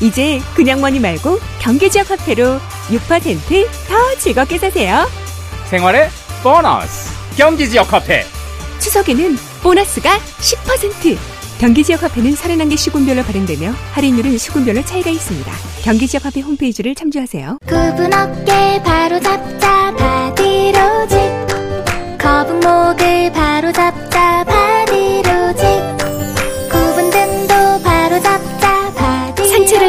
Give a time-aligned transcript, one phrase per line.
[0.00, 2.58] 이제 그냥 머니 말고 경기지역 화폐로
[2.88, 5.08] 6%더 즐겁게 사세요.
[5.70, 6.08] 생활의
[6.42, 7.10] 보너스.
[7.36, 8.24] 경기지역 화폐.
[8.78, 11.16] 추석에는 보너스가 10%
[11.58, 15.50] 경기지역 화폐는 31개 시군별로 발행되며 할인율은 시군별로 차이가 있습니다.
[15.82, 17.58] 경기지역 화폐 홈페이지를 참조하세요.
[17.66, 21.18] 굽은 어깨 바로 잡자 바디로직.
[22.18, 24.44] 거북목을 바로 잡자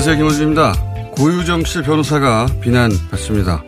[0.00, 0.16] 안녕하세요.
[0.16, 0.72] 김호준입니다.
[1.10, 3.62] 고유정 씨 변호사가 비난했습니다.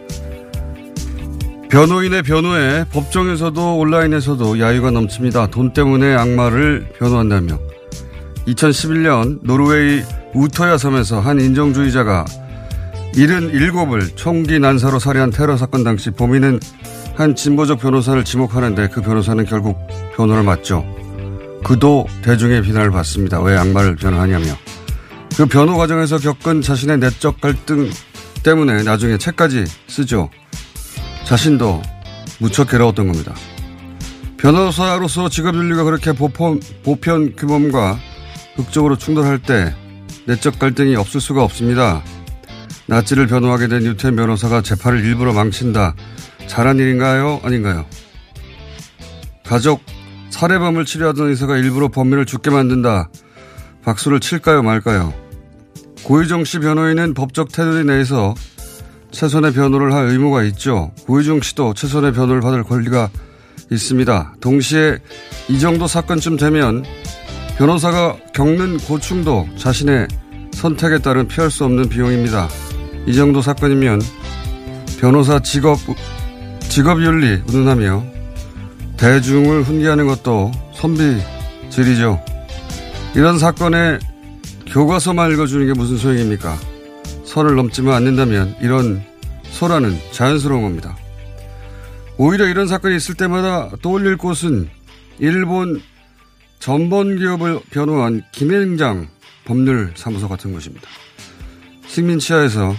[1.69, 5.49] 변호인의 변호에 법정에서도 온라인에서도 야유가 넘칩니다.
[5.49, 7.59] 돈 때문에 악마를 변호한다며
[8.47, 10.01] 2011년 노르웨이
[10.33, 12.25] 우터야 섬에서 한 인정주의자가
[13.13, 16.61] 77을 총기 난사로 살해한 테러 사건 당시 범인은
[17.15, 19.77] 한 진보적 변호사를 지목하는데 그 변호사는 결국
[20.17, 20.83] 변호를 맞죠.
[21.63, 23.39] 그도 대중의 비난을 받습니다.
[23.43, 24.72] 왜 악마를 변호하냐며.
[25.37, 27.91] 그 변호 과정에서 겪은 자신의 내적 갈등
[28.43, 30.29] 때문에 나중에 책까지 쓰죠.
[31.25, 31.83] 자신도
[32.39, 33.35] 무척 괴로웠던 겁니다.
[34.37, 37.99] 변호사로서 직업 윤리가 그렇게 보편, 보편 규범과
[38.57, 39.75] 극적으로 충돌할 때
[40.27, 42.03] 내적 갈등이 없을 수가 없습니다.
[42.87, 45.95] 나치를 변호하게 된 유태현 변호사가 재판을 일부러 망친다.
[46.47, 47.41] 잘한 일인가요?
[47.43, 47.87] 아닌가요?
[49.45, 49.81] 가족
[50.31, 53.09] 살해범을 치료하던 의사가 일부러 범인을 죽게 만든다.
[53.85, 55.13] 박수를 칠까요 말까요?
[56.05, 58.35] 고유정 씨 변호인은 법적 테두리 내에서
[59.11, 60.93] 최선의 변호를 할 의무가 있죠.
[61.07, 63.11] 고유정 씨도 최선의 변호를 받을 권리가
[63.71, 64.35] 있습니다.
[64.41, 64.99] 동시에
[65.49, 66.85] 이 정도 사건쯤 되면
[67.57, 70.09] 변호사가 겪는 고충도 자신의
[70.53, 72.49] 선택에 따른 피할 수 없는 비용입니다.
[73.07, 74.01] 이 정도 사건이면
[75.01, 75.79] 변호사 직업,
[76.61, 78.05] 직업윤리 운운하며
[78.97, 82.32] 대중을 훈계하는 것도 선비질이죠.
[83.15, 83.99] 이런 사건에
[84.69, 86.59] 교과서만 읽어주는 게 무슨 소용입니까?
[87.27, 89.03] 선을 넘지만 않는다면 이런
[89.45, 90.97] 소라는 자연스러운 겁니다.
[92.17, 94.69] 오히려 이런 사건이 있을 때마다 떠올릴 곳은
[95.19, 95.83] 일본
[96.59, 99.09] 전범기업을 변호한 김행장
[99.45, 100.89] 법률사무소 같은 곳입니다.
[101.87, 102.75] 식민치하에서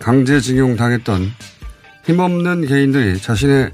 [0.00, 1.30] 강제징용 당했던
[2.06, 3.70] 힘없는 개인들이 자신의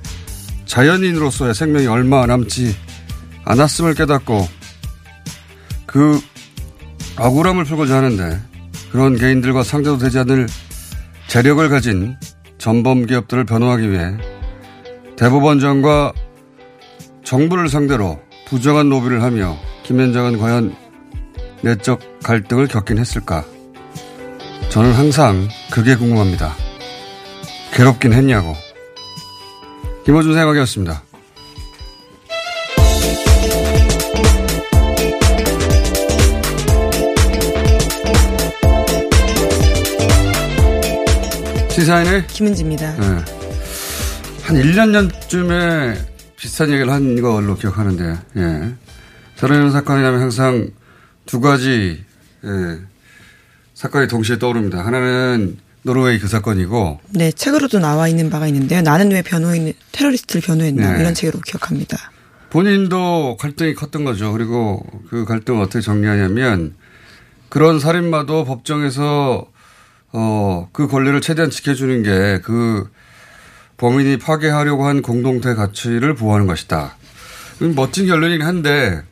[0.67, 2.75] 자연인으로서의 생명이 얼마 남지
[3.45, 4.62] 않았음을 깨닫고
[5.93, 6.19] 그
[7.19, 8.41] 억울함을 풀고자 하는데
[8.91, 10.49] 그런 개인들과 상대도 되지 않을
[11.29, 12.17] 재력을 가진
[12.59, 14.17] 전범 기업들을 변호하기 위해
[15.17, 16.13] 대법원장과
[17.25, 20.75] 정부를 상대로 부정한 로비를 하며 김현장은 과연
[21.63, 23.45] 내적 갈등을 겪긴 했을까?
[24.71, 26.55] 저는 항상 그게 궁금합니다.
[27.73, 28.55] 괴롭긴 했냐고.
[30.05, 31.03] 김호준 생각이었습니다.
[41.83, 42.95] 시사인의 김은지입니다.
[42.95, 43.07] 네.
[44.43, 45.95] 한 1년 전쯤에
[46.37, 48.75] 비슷한 얘기를 한 걸로 기억하는데, 예.
[49.35, 50.71] 저런 이런 사건이 나면 항상
[51.27, 52.05] 두 가지,
[52.45, 52.79] 예,
[53.75, 54.87] 사건이 동시에 떠오릅니다.
[54.87, 58.83] 하나는 노르웨이 그 사건이고 네, 책으로도 나와 있는 바가 있는데요.
[58.83, 61.01] 나는 왜 변호인 테러리스트를 변호했나 네.
[61.01, 61.99] 이런 책으로 기억합니다.
[62.51, 64.31] 본인도 갈등이 컸던 거죠.
[64.31, 66.75] 그리고 그 갈등을 어떻게 정리하냐면
[67.49, 69.51] 그런 살인마도 법정에서
[70.13, 72.91] 어, 그 권리를 최대한 지켜주는 게 그
[73.83, 76.97] 범인이 파괴하려고 한 공동체 가치를 보호하는 것이다.
[77.63, 79.03] 음, 멋진 결론이긴 한데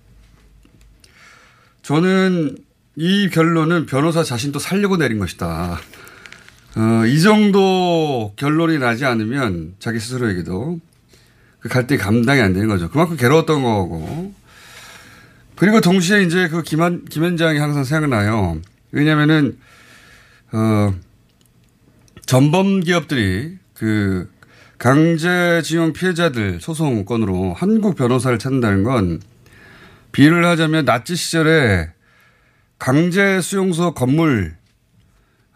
[1.83, 2.57] 저는
[2.95, 5.81] 이 결론은 변호사 자신도 살려고 내린 것이다.
[6.77, 10.79] 어, 이 정도 결론이 나지 않으면 자기 스스로에게도
[11.59, 12.89] 그 갈등이 감당이 안 되는 거죠.
[12.91, 14.33] 그만큼 괴로웠던 거고.
[15.57, 18.61] 그리고 동시에 이제 그 김한, 김현장이 항상 생각나요.
[18.93, 19.59] 왜냐면은,
[20.53, 20.95] 어,
[22.27, 24.31] 전범 기업들이 그
[24.79, 29.21] 강제징용 피해자들 소송 건으로 한국 변호사를 찾는다는 건
[30.13, 31.93] 비유를 하자면 나치 시절에
[32.79, 34.57] 강제 수용소 건물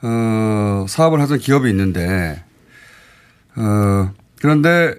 [0.03, 2.45] 어, 사업을 하던 기업이 있는데
[3.57, 4.95] 어, 그런데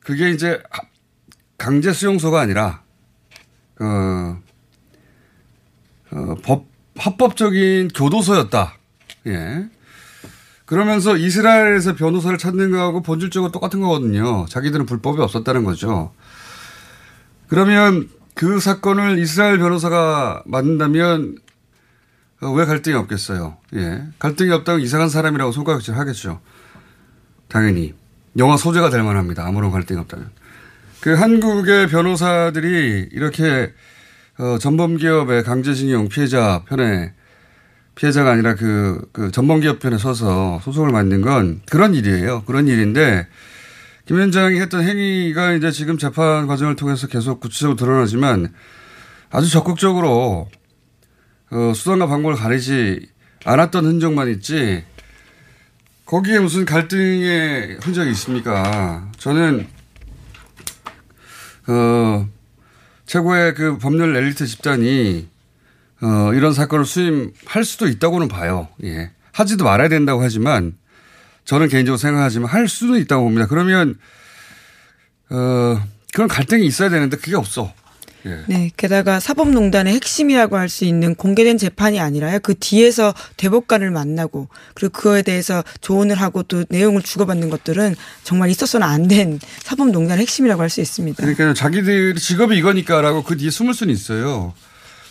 [0.00, 0.62] 그게 이제
[1.56, 2.82] 강제 수용소가 아니라
[3.80, 4.38] 어,
[6.10, 8.74] 어, 법 합법적인 교도소였다.
[9.28, 9.68] 예.
[10.66, 14.46] 그러면서 이스라엘에서 변호사를 찾는 거하고 본질적으로 똑같은 거거든요.
[14.48, 16.12] 자기들은 불법이 없었다는 거죠.
[17.48, 21.36] 그러면 그 사건을 이스라엘 변호사가 맡는다면
[22.40, 23.56] 어, 왜 갈등이 없겠어요?
[23.74, 24.02] 예.
[24.18, 26.40] 갈등이 없다고 이상한 사람이라고 손가락질 하겠죠.
[27.48, 27.94] 당연히.
[28.38, 29.46] 영화 소재가 될 만합니다.
[29.46, 30.30] 아무런 갈등이 없다면.
[31.00, 33.72] 그 한국의 변호사들이 이렇게
[34.38, 37.12] 어, 전범기업의 강제징용 피해자 편에
[37.94, 42.44] 피해자가 아니라 그, 그 전범기업 편에 서서 소송을 만든 건 그런 일이에요.
[42.44, 43.28] 그런 일인데
[44.06, 48.52] 김 위원장이 했던 행위가 이제 지금 재판 과정을 통해서 계속 구체적으로 드러나지만
[49.30, 50.48] 아주 적극적으로
[51.50, 53.08] 어, 수단과 방법을 가리지
[53.44, 54.84] 않았던 흔적만 있지
[56.06, 59.10] 거기에 무슨 갈등의 흔적이 있습니까?
[59.18, 59.66] 저는
[61.68, 62.28] 어,
[63.12, 65.28] 최고의 그 법률 엘리트 집단이
[66.00, 68.68] 어, 이런 사건을 수임할 수도 있다고는 봐요.
[68.84, 69.10] 예.
[69.32, 70.74] 하지도 말아야 된다고 하지만
[71.44, 73.46] 저는 개인적으로 생각하지만 할 수도 있다고 봅니다.
[73.48, 73.98] 그러면
[75.28, 75.78] 어,
[76.14, 77.74] 그런 갈등이 있어야 되는데 그게 없어.
[78.26, 78.44] 예.
[78.46, 82.38] 네, 게다가 사법농단의 핵심이라고 할 수 있는 공개된 재판이 아니라요.
[82.42, 88.86] 그 뒤에서 대법관을 만나고 그리고 그거에 대해서 조언을 하고 또 내용을 주고받는 것들은 정말 있어서는
[88.86, 91.16] 안 된 사법농단의 핵심이라고 할 수 있습니다.
[91.22, 94.54] 그러니까 자기들 직업이 이거니까라고 그 뒤에 숨을 수는 있어요.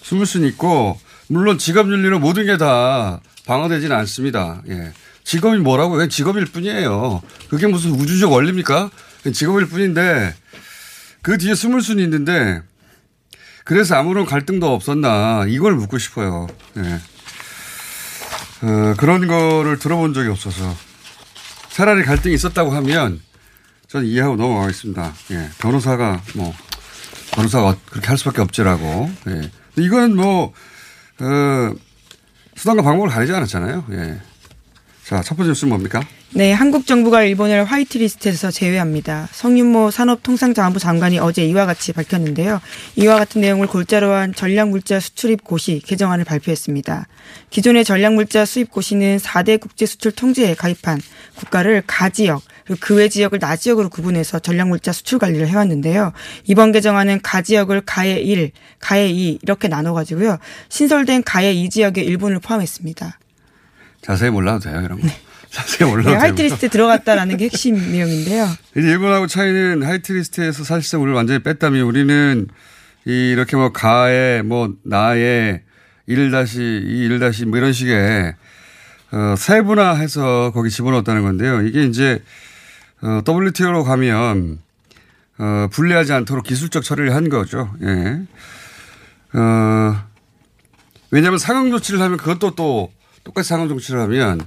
[0.03, 4.61] 숨을 수는 있고 물론 직업 윤리로 모든 게 다 방어되지는 않습니다.
[4.69, 4.91] 예.
[5.23, 7.21] 직업이 뭐라고 그냥 직업일 뿐이에요.
[7.49, 8.89] 그게 무슨 우주적 원리입니까?
[9.33, 10.33] 직업일 뿐인데
[11.21, 12.61] 그 뒤에 숨을 수는 있는데
[13.63, 16.47] 그래서 아무런 갈등도 없었나 이걸 묻고 싶어요.
[16.77, 16.81] 예.
[18.63, 20.75] 어, 그런 거를 들어본 적이 없어서
[21.69, 23.21] 차라리 갈등이 있었다고 하면
[23.87, 25.13] 저는 이해하고 넘어가겠습니다.
[25.31, 25.49] 예.
[25.59, 26.53] 변호사가 뭐
[27.33, 29.11] 변호사가 그렇게 할 수밖에 없지라고.
[29.29, 29.51] 예.
[29.77, 30.53] 이건 뭐
[31.19, 31.73] 어,
[32.55, 33.85] 수단과 방법을 가리지 않았잖아요.
[33.91, 34.21] 예.
[35.05, 36.01] 자, 첫 번째 뉴스는 뭡니까?
[36.33, 39.27] 네, 한국 정부가 일본을 화이트리스트에서 제외합니다.
[39.33, 42.61] 성윤모 산업통상자원부 장관이 어제 이와 같이 밝혔는데요.
[42.95, 47.07] 이와 같은 내용을 골자로 한 전략물자 수출입 고시 개정안을 발표했습니다.
[47.49, 51.01] 기존의 전략물자 수입 고시는 4대 국제 수출 통제에 가입한
[51.35, 56.13] 국가를 가지역 그리고 그 외 지역을 나지역으로 구분해서 전략물자 수출 관리를 해왔는데요.
[56.45, 60.37] 이번 개정안은 가지역을 가의 1, 가의 2 이렇게 나눠가지고요.
[60.69, 63.19] 신설된 가의 2 지역에 일본을 포함했습니다.
[64.01, 65.07] 자세히 몰라도 돼요, 이런 거.
[65.51, 66.21] 자세히 몰라도 네, 돼요.
[66.21, 68.47] 화이트리스트에 들어갔다라는 게 핵심 내용인데요.
[68.77, 72.47] 이제 일본하고 차이는 화이트리스트에서 사실상 우리를 완전히 뺐다면 우리는
[73.05, 75.61] 이 이렇게 뭐 가에 뭐 나에
[76.07, 78.35] 1-2, 1- 뭐 이런 식의
[79.11, 81.61] 어, 세분화해서 거기 집어넣었다는 건데요.
[81.61, 82.23] 이게 이제
[83.01, 84.59] 어, WTO로 가면
[85.37, 87.73] 어, 분리하지 않도록 기술적 처리를 한 거죠.
[87.81, 88.21] 예.
[89.37, 89.95] 어,
[91.09, 92.91] 왜냐하면 상황 조치를 하면 그것도 또
[93.25, 94.39] 똑같이 상황 조치를 하면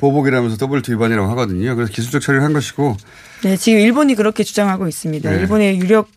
[0.00, 1.76] 보복이라면서 WTO 위반이라고 하거든요.
[1.76, 2.96] 그래서 기술적 처리를 한 것이고
[3.44, 5.30] 네, 지금 일본이 그렇게 주장하고 있습니다.
[5.30, 5.36] 네.
[5.36, 6.08] 일본의 유력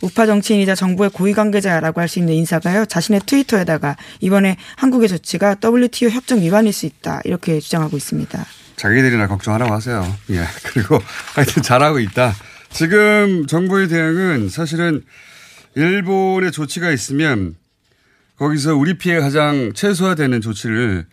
[0.00, 2.86] 우파 정치인이자 정부의 고위 관계자라고 할 수 있는 인사가요.
[2.86, 7.20] 자신의 트위터에다가 이번에 한국의 조치가 WTO 협정 위반일 수 있다.
[7.24, 8.44] 이렇게 주장하고 있습니다.
[8.76, 10.04] 자기들이나 걱정하라고 하세요.
[10.30, 10.44] 예.
[10.64, 10.98] 그리고
[11.34, 12.34] 하여튼 잘하고 있다.
[12.70, 15.02] 지금 정부의 대응은 사실은
[15.74, 17.54] 일본의 조치가 있으면
[18.38, 21.06] 거기서 우리 피해가 가장 최소화되는 조치를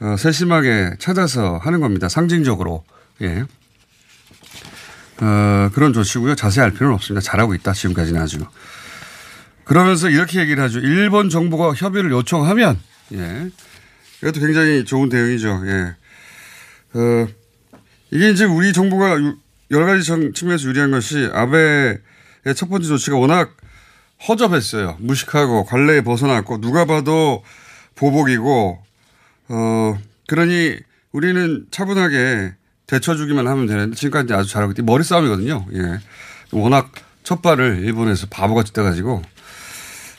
[0.00, 2.08] 어, 세심하게 찾아서 하는 겁니다.
[2.08, 2.84] 상징적으로.
[3.22, 3.44] 예.
[5.20, 6.36] 어, 그런 조치고요.
[6.36, 7.20] 자세히 알 필요는 없습니다.
[7.24, 7.72] 잘하고 있다.
[7.72, 8.38] 지금까지는 아주.
[9.64, 10.78] 그러면서 이렇게 얘기를 하죠.
[10.78, 12.78] 일본 정부가 협의를 요청하면,
[13.14, 13.50] 예.
[14.22, 15.62] 이것도 굉장히 좋은 대응이죠.
[15.66, 15.94] 예.
[16.98, 17.26] 어,
[18.10, 19.36] 이게 이제 우리 정부가 유-
[19.70, 21.98] 여러 가지 정- 측면에서 유리한 것이 아베의
[22.56, 23.54] 첫 번째 조치가 워낙
[24.26, 24.96] 허접했어요.
[25.00, 27.44] 무식하고 관례에 벗어났고 누가 봐도
[27.96, 28.82] 보복이고
[29.48, 30.76] 어 그러니
[31.12, 32.54] 우리는 차분하게
[32.86, 35.66] 대처해주기만 하면 되는데 지금까지 아주 잘하고 있네 머리 싸움이거든요.
[35.74, 35.98] 예.
[36.52, 36.90] 워낙
[37.22, 39.22] 첫 발을 일본에서 바보같이 떼가지고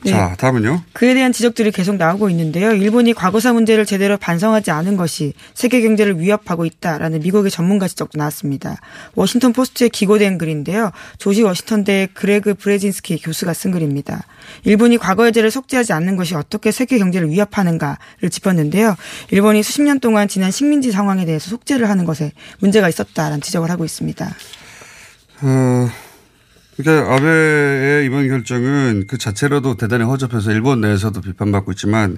[0.03, 0.11] 네.
[0.11, 0.83] 자 다음은요.
[0.93, 2.71] 그에 대한 지적들이 계속 나오고 있는데요.
[2.71, 8.77] 일본이 과거사 문제를 제대로 반성하지 않은 것이 세계 경제를 위협하고 있다라는 미국의 전문가 지적도 나왔습니다.
[9.15, 10.91] 워싱턴 포스트에 기고된 글인데요.
[11.17, 14.23] 조지 워싱턴대 그레그 브레진스키 교수가 쓴 글입니다.
[14.63, 18.95] 일본이 과거의 죄를 속죄하지 않는 것이 어떻게 세계 경제를 위협하는가를 짚었는데요.
[19.31, 23.83] 일본이 수십 년 동안 지난 식민지 상황에 대해서 속죄를 하는 것에 문제가 있었다라는 지적을 하고
[23.85, 24.29] 있습니다.
[25.41, 25.89] 어,
[26.79, 32.17] 그러니까 아베의 이번 결정은 그 자체로도 대단히 허접해서 일본 내에서도 비판받고 있지만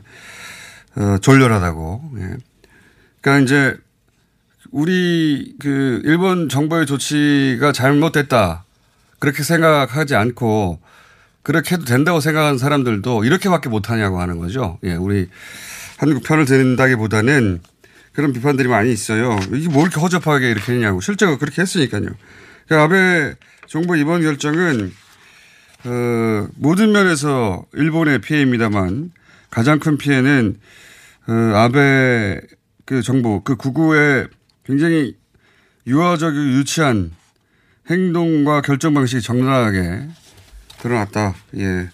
[0.95, 2.11] 어, 졸렬하다고.
[2.17, 2.35] 예.
[3.21, 3.75] 그러니까 이제
[4.69, 8.65] 우리 그 일본 정부의 조치가 잘못됐다
[9.17, 10.79] 그렇게 생각하지 않고
[11.41, 14.77] 그렇게 해도 된다고 생각하는 사람들도 이렇게밖에 못하냐고 하는 거죠.
[14.83, 15.27] 예, 우리
[15.97, 17.61] 한국 편을 드는다기보다는
[18.13, 19.39] 그런 비판들이 많이 있어요.
[19.53, 21.01] 이게 뭐 이렇게 허접하게 이렇게 했냐고.
[21.01, 22.09] 실제로 그렇게 했으니까요.
[22.67, 23.35] 그러니까 아베
[23.71, 24.91] 정부 이번 결정은
[25.85, 29.13] 어, 모든 면에서 일본의 피해입니다만
[29.49, 30.59] 가장 큰 피해는
[31.29, 32.41] 어, 아베
[32.83, 34.27] 그 정부 그 구구의
[34.65, 35.15] 굉장히
[35.87, 37.11] 유화적이고 유치한
[37.89, 40.09] 행동과 결정 방식이 적나라하게
[40.79, 41.35] 드러났다.
[41.55, 41.89] 예.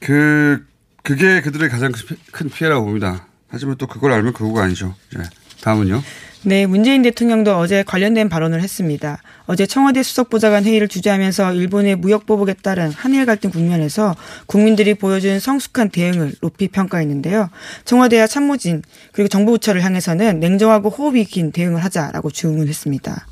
[0.00, 0.66] 그
[1.04, 1.92] 그게 그들의 가장
[2.32, 3.28] 큰 피해라고 봅니다.
[3.46, 4.96] 하지만 또 그걸 알면 그거가 아니죠.
[5.16, 5.22] 예.
[5.62, 6.02] 다음은요.
[6.46, 9.20] 네, 문재인 대통령도 어제 관련된 발언을 했습니다.
[9.46, 14.14] 어제 청와대 수석보좌관 회의를 주재하면서 일본의 무역 보복에 따른 한일 갈등 국면에서
[14.46, 17.50] 국민들이 보여준 성숙한 대응을 높이 평가했는데요.
[17.84, 23.26] 청와대와 참모진 그리고 정부 부처를 향해서는 냉정하고 호흡이 긴 대응을 하자라고 주문했습니다.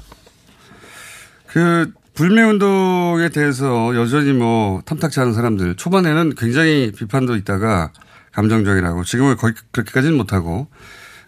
[1.46, 7.92] 그 불매운동에 대해서 여전히 뭐 탐탁지 않은 사람들 초반에는 굉장히 비판도 있다가
[8.32, 10.66] 감정적이라고 지금은 거의 그렇게까지는 못하고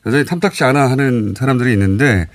[0.07, 2.29] 여전히 탐탁지 않아 하는 사람들이 있는데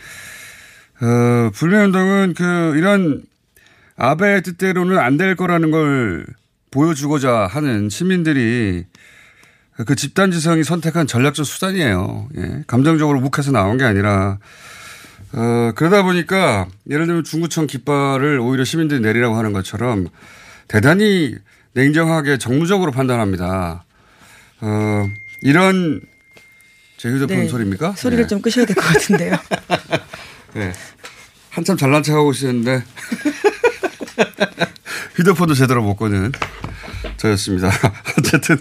[1.01, 3.23] 어, 불매운동은 그 이런
[3.95, 6.25] 아베의 뜻대로는 안 될 거라는 걸
[6.71, 8.85] 보여주고자 하는 시민들이
[9.85, 12.29] 그 집단 지성이 선택한 전략적 수단이에요.
[12.37, 12.63] 예.
[12.67, 14.37] 감정적으로 묵해서 나온 게 아니라
[15.33, 20.07] 어, 그러다 보니까 예를 들면 중구청 깃발을 오히려 시민들이 내리라고 하는 것처럼
[20.67, 21.35] 대단히
[21.73, 23.83] 냉정하게 정무적으로 판단합니다.
[24.61, 25.09] 어,
[25.41, 26.01] 이런
[27.01, 27.93] 제 휴대폰 네, 소리입니까?
[27.93, 28.27] 소리를 네.
[28.27, 29.35] 좀 끄셔야 될 것 같은데요.
[30.53, 30.71] 네.
[31.49, 32.83] 한참 잘난 척하고 오시는데
[35.17, 36.31] 휴대폰도 제대로 못 꺼는
[37.17, 37.71] 저였습니다.
[38.19, 38.59] 어쨌든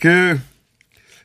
[0.00, 0.40] 그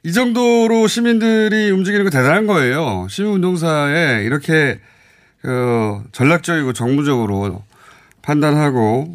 [0.03, 3.05] 이 정도로 시민들이 움직이는 거 대단한 거예요.
[3.07, 4.79] 시민운동사에 이렇게
[5.43, 7.63] 어, 전략적이고 정무적으로
[8.23, 9.13] 판단하고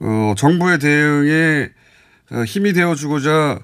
[0.00, 1.70] 어, 정부의 대응에
[2.32, 3.60] 어, 힘이 되어주고자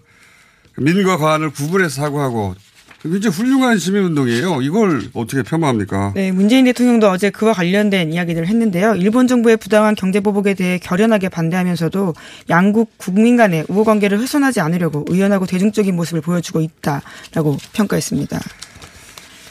[0.77, 2.55] 민과 과안을 구분해서 사고하고
[3.03, 4.63] 굉장히 훌륭한 시민운동이에요.
[4.63, 6.13] 이걸 어떻게 폄하합니까?
[6.15, 8.95] 네, 문재인 대통령도 어제 그와 관련된 이야기들을 했는데요.
[8.97, 12.15] 일본 정부의 부당한 경제 보복에 대해 결연하게 반대하면서도
[12.51, 18.41] 양국 국민 간의 우호 관계를 훼손하지 않으려고 의연하고 대중적인 모습을 보여주고 있다라고 평가했습니다.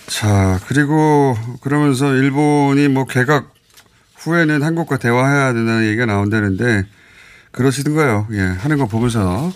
[0.07, 3.53] 자, 그리고 그러면서 일본이 뭐 개각
[4.17, 6.83] 후에는 한국과 대화해야 된다는 얘기가 나온다는데
[7.51, 8.27] 그러시든가요.
[8.33, 9.51] 예, 하는 거 보면서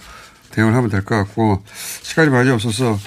[0.51, 1.63] 대응을 하면 될 것 같고
[2.01, 2.97] 시간이 많이 없어서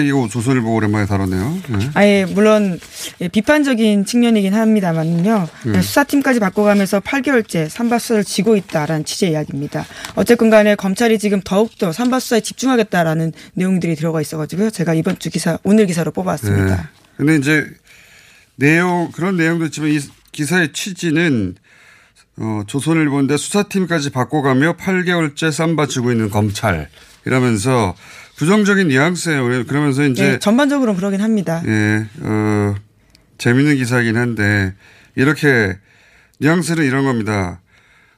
[0.00, 1.58] 얘기고 조선일보 오랜만에 다뤘네요.
[1.80, 1.90] 예.
[1.94, 2.80] 아예 물론
[3.20, 5.48] 예, 비판적인 측면이긴 합니다만요.
[5.80, 9.86] 수사팀까지 바꿔가면서 8개월째 삼바 수사를 쥐고 있다라는 취지의 이야기입니다.
[10.16, 14.70] 어쨌건 간에 검찰이 지금 더욱더 삼바 수사에 집중하겠다라는 내용들이 들어가 있어가지고요.
[14.70, 16.76] 제가 이번 주 기사 오늘 기사로 뽑아왔습니다.
[16.76, 16.82] 네.
[17.16, 17.64] 근데 이제
[18.56, 20.00] 내용 그런 내용도 있지만 이
[20.32, 21.54] 기사의 취지는
[22.38, 26.88] 어, 조선일보인데 수사팀까지 바꿔가며 8개월째 쌈바 쥐고 있는 검찰
[27.24, 27.94] 이러면서
[28.36, 29.66] 부정적인 뉘앙스예요.
[29.66, 31.62] 그러면서 이제 네, 전반적으로 그러긴 합니다.
[31.66, 32.74] 예, 어,
[33.38, 34.74] 재밌는 기사이긴 한데,
[35.14, 35.78] 이렇게,
[36.40, 37.60] 뉘앙스는 이런 겁니다.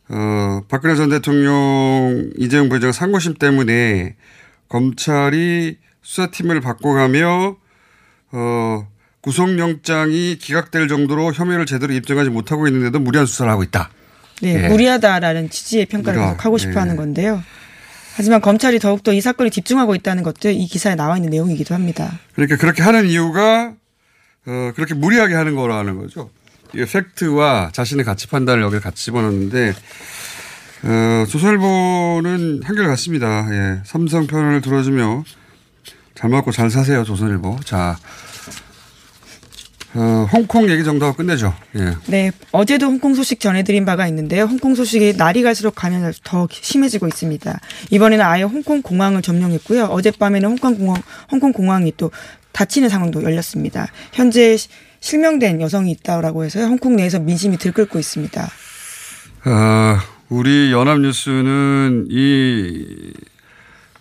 [0.08, 4.16] 어, 박근혜 전 대통령 이재용 부회장 상고심 때문에
[4.68, 7.56] 검찰이 수사팀을 바꿔가며,
[8.32, 8.88] 어,
[9.20, 13.90] 구속영장이 기각될 정도로 혐의를 제대로 입증하지 못하고 있는데도 무리한 수사를 하고 있다.
[14.42, 14.68] 네, 예.
[14.68, 16.78] 무리하다라는 취지의 평가를 계속 하고 싶어 예.
[16.78, 17.42] 하는 건데요.
[18.16, 22.18] 하지만 검찰이 더욱더 이 사건에 집중하고 있다는 것도 이 기사에 나와 있는 내용이기도 합니다.
[22.34, 23.74] 그러니까 그렇게 하는 이유가
[24.46, 26.30] 어, 그렇게 무리하게 하는 거라는 거죠.
[26.72, 29.74] 이게 팩트와 자신의 가치 판단을 여기에 같이 집어넣는데
[30.84, 33.46] 어, 조선일보는 한결 같습니다.
[33.50, 35.24] 예, 삼성 편을 들어주며
[36.14, 37.60] 잘 먹고 잘 사세요, 조선일보.
[37.64, 37.96] 자,
[39.96, 41.54] 어, 홍콩 얘기 정도 하고 끝내죠.
[41.76, 41.92] 예.
[42.06, 44.44] 네, 어제도 홍콩 소식 전해드린 바가 있는데요.
[44.44, 47.60] 홍콩 소식이 날이 갈수록 가면 더 심해지고 있습니다.
[47.90, 49.84] 이번에는 아예 홍콩 공항을 점령했고요.
[49.84, 52.10] 어젯밤에는 홍콩 공항, 홍콩 공항이 또
[52.52, 53.86] 닫히는 상황도 열렸습니다.
[54.12, 54.68] 현재 시-
[55.00, 58.48] 실명된 여성이 있다고 해서 홍콩 내에서 민심이 들끓고 있습니다.
[59.46, 59.96] 어,
[60.28, 63.12] 우리 연합뉴스는 이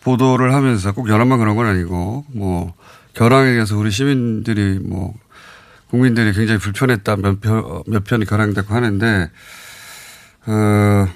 [0.02, 2.74] 보도를 하면서 꼭 연합만 그런 건 아니고, 뭐,
[3.14, 5.14] 결항에 대해서 우리 시민들이 뭐,
[5.98, 9.30] 국민들이 굉장히 불편했다 몇, 편, 어, 몇 편이 결항됐고 하는데,
[10.48, 11.08] 어,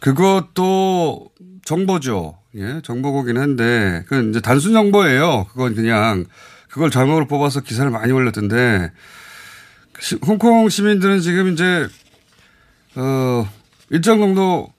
[0.00, 1.30] 그것도
[1.64, 2.36] 정보죠.
[2.56, 5.46] 예, 정보고긴 한데, 그건 이제 단순 정보예요.
[5.52, 6.24] 그건 그냥,
[6.68, 8.90] 그걸 잘못으로 뽑아서 기사를 많이 올렸던데,
[10.00, 11.86] 시- 홍콩 시민들은 지금 이제
[12.96, 13.48] 어,
[13.90, 14.72] 일정 정도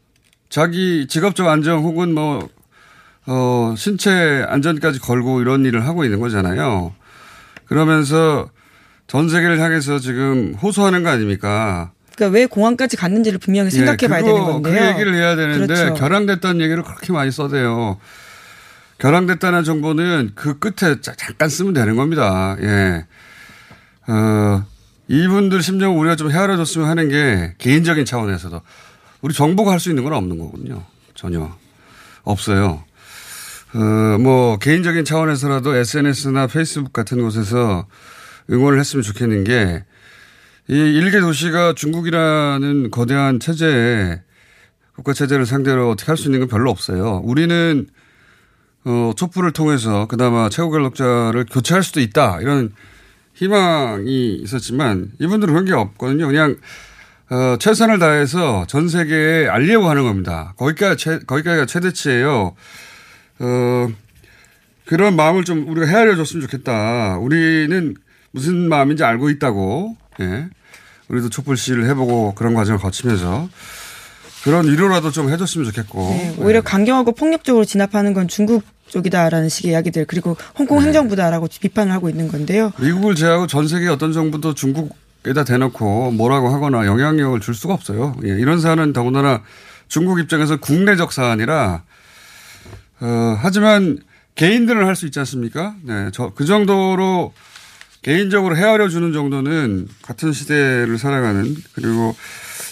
[0.50, 2.50] 자기 직업적 안정 혹은 뭐,
[3.26, 6.94] 어, 신체 안전까지 걸고 이런 일을 하고 있는 거잖아요.
[7.70, 8.50] 그러면서
[9.08, 11.92] 전 세계를 향해서 지금 호소하는 거 아닙니까?
[12.16, 14.74] 그러니까 왜 공항까지 갔는지를 분명히 생각해 예, 봐야 되는 건데요.
[14.74, 15.94] 그 얘기를 해야 되는데 그렇죠.
[15.94, 17.98] 결항됐다는 얘기를 그렇게 많이 써대요.
[18.98, 22.58] 결항됐다는 정보는 그 끝에 자- 잠깐 쓰면 되는 겁니다.
[22.62, 23.06] 예.
[24.12, 24.66] 어,
[25.08, 28.62] 이분들 심정 우리가 좀 헤아려줬으면 하는 게 개인적인 차원에서도
[29.22, 30.84] 우리 정부가 할 수 있는 건 없는 거군요.
[31.16, 31.50] 전혀
[32.24, 32.84] 없어요.
[33.74, 37.88] 어, 뭐 개인적인 차원에서라도 SNS나 페이스북 같은 곳에서
[38.50, 39.84] 응원을 했으면 좋겠는 게
[40.70, 44.22] 이 일개 도시가 중국이라는 거대한 체제에
[44.94, 47.22] 국가 체제를 상대로 어떻게 할 수 있는 건 별로 없어요.
[47.24, 47.88] 우리는
[48.86, 52.72] 어, 촛불을 통해서 그나마 최고 권력자를 교체할 수도 있다 이런
[53.34, 56.28] 희망이 있었지만 이분들은 그런 게 없거든요.
[56.28, 56.56] 그냥
[57.32, 60.54] 어, 최선을 다해서 전 세계에 알리려고 하는 겁니다.
[60.98, 62.54] 최, 거기까지가 최대치예요.
[63.40, 63.88] 어,
[64.86, 67.18] 그런 마음을 좀 우리가 헤아려 줬으면 좋겠다.
[67.20, 67.96] 우리는
[68.32, 69.96] 무슨 마음인지 알고 있다고.
[70.22, 70.48] 예.
[71.10, 73.50] 우리도 촛불 시위를 해보고 그런 과정을 거치면서
[74.44, 76.00] 그런 위로라도 좀 해줬으면 좋겠고.
[76.00, 80.86] 네, 오히려 강경하고 폭력적으로 진압하는 건 중국 쪽이다라는 식의 이야기들 그리고 홍콩 네.
[80.86, 82.72] 행정부다라고 비판을 하고 있는 건데요.
[82.80, 88.16] 미국을 제외하고 전 세계 어떤 정부도 중국에다 대놓고 뭐라고 하거나 영향력을 줄 수가 없어요.
[88.26, 89.44] 예, 이런 사안은 더군다나
[89.88, 91.84] 중국 입장에서 국내적 사안이라
[93.02, 94.00] 어, 하지만
[94.36, 95.76] 개인들은 할 수 있지 않습니까?
[95.84, 97.34] 네, 저 그 정도로
[98.02, 102.16] 개인적으로 헤아려 주는 정도는 같은 시대를 살아가는 그리고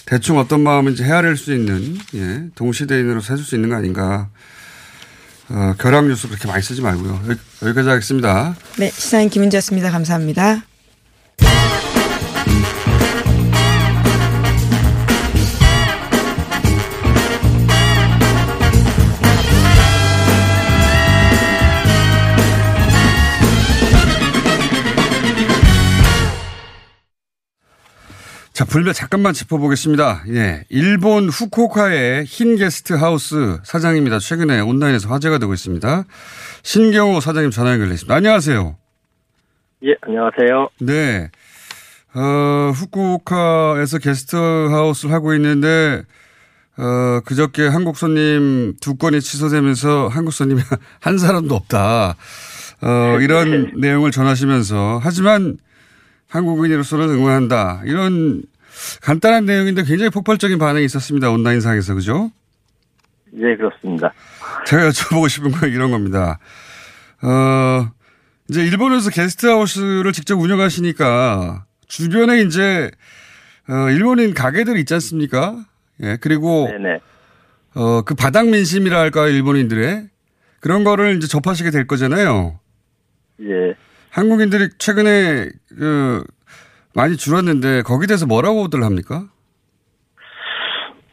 [0.06, 4.28] 대충 어떤 마음인지 헤아릴 수 있는 예, 동시대인으로서 해줄 수 있는 거 아닌가.
[5.50, 7.22] 어, 결항 뉴스 그렇게 많이 쓰지 말고요.
[7.28, 8.54] 여기, 여기 까지 하겠습니다.
[8.78, 9.90] 네, 시사인 김은지였습니다.
[9.90, 10.62] 감사합니다.
[28.58, 30.24] 자, 불매 잠깐만 짚어보겠습니다.
[30.30, 30.64] 예.
[30.68, 34.18] 일본 후쿠오카의 흰 게스트 하우스 사장입니다.
[34.18, 36.04] 최근에 온라인에서 화제가 되고 있습니다.
[36.64, 38.12] 신경호 사장님 전화 연결돼 있습니다.
[38.12, 38.76] 안녕하세요.
[39.84, 40.70] 예, 안녕하세요.
[40.80, 41.30] 네.
[42.16, 46.02] 어, 후쿠오카에서 게스트 하우스를 하고 있는데,
[46.78, 50.62] 어, 그저께 한국 손님 두 건이 취소되면서 한국 손님이
[50.98, 52.16] 한 사람도 없다.
[52.82, 55.58] 어, 이런 내용을 전하시면서, 하지만
[56.28, 57.82] 한국인으로서는 응원한다.
[57.84, 58.42] 이런
[59.02, 61.30] 간단한 내용인데 굉장히 폭발적인 반응이 있었습니다.
[61.30, 61.94] 온라인상에서.
[61.94, 62.30] 그죠?
[63.34, 64.12] 예, 그렇습니다.
[64.66, 66.38] 제가 여쭤보고 싶은 건 이런 겁니다.
[67.22, 67.90] 어,
[68.48, 72.90] 이제 일본에서 게스트하우스를 직접 운영하시니까 주변에 이제,
[73.68, 75.64] 어, 일본인 가게들 있지 않습니까?
[76.02, 77.00] 예, 그리고, 네네.
[77.74, 80.08] 어, 그 바닥 민심이라 할까요, 일본인들의?
[80.60, 82.58] 그런 거를 이제 접하시게 될 거잖아요.
[83.42, 83.74] 예.
[84.10, 86.24] 한국인들이 최근에 그,
[86.94, 89.24] 많이 줄었는데 거기에 대해서 뭐라고들 합니까?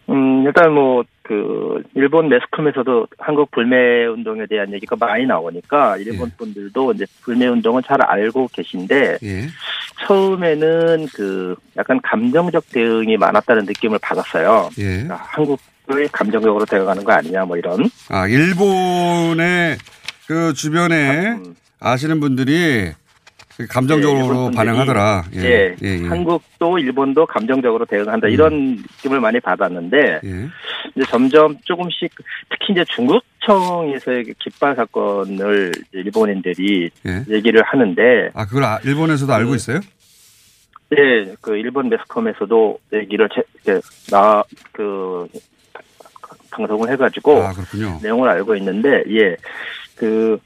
[0.10, 6.38] 음, 일단 뭐, 그, 일본 매스컴에서도 한국 불매 운동에 대한 얘기가 많이 나오니까 일본 예.
[6.38, 9.48] 분들도 이제 불매 운동은 잘 알고 계신데 예.
[10.08, 14.70] 처음에는 그 약간 감정적 대응이 많았다는 느낌을 받았어요.
[14.78, 15.08] 예.
[15.10, 17.90] 아, 한국을 감정적으로 대응하는 거 아니냐 뭐 이런.
[18.10, 19.78] 아, 일본의
[20.28, 22.92] 그 주변에 음, 아시는 분들이
[23.70, 25.24] 감정적으로 예, 분들이, 반응하더라.
[25.36, 25.76] 예,
[26.10, 30.50] 한국도 일본도 감정적으로 대응한다 이런 느낌을 많이 받았는데 예.
[30.96, 32.12] 이제 점점 조금씩
[32.50, 37.24] 특히 이제 중국청에서의 그 깃발 사건을 일본인들이 예.
[37.34, 39.80] 얘기를 하는데 아, 그걸 아- 일본에서도 알고 그 있어요?
[40.98, 43.30] 예, 그 일본 매스컴에서도 얘기를
[44.12, 45.28] 나그
[46.52, 48.00] 방송을 해가지고 아, 그렇군요.
[48.04, 49.36] 내용을 알고 있는데 예,
[49.96, 50.38] 그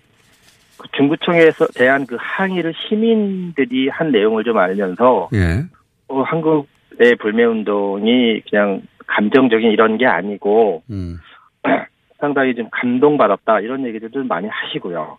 [0.79, 5.63] 그 중구청에서 대한 그 항의를 시민들이 한 내용을 좀 알면서 예.
[6.07, 11.17] 어, 한국의 불매운동이 그냥 감정적인 이런 게 아니고 음.
[12.19, 15.17] 상당히 좀 감동받았다 이런 얘기들도 많이 하시고요.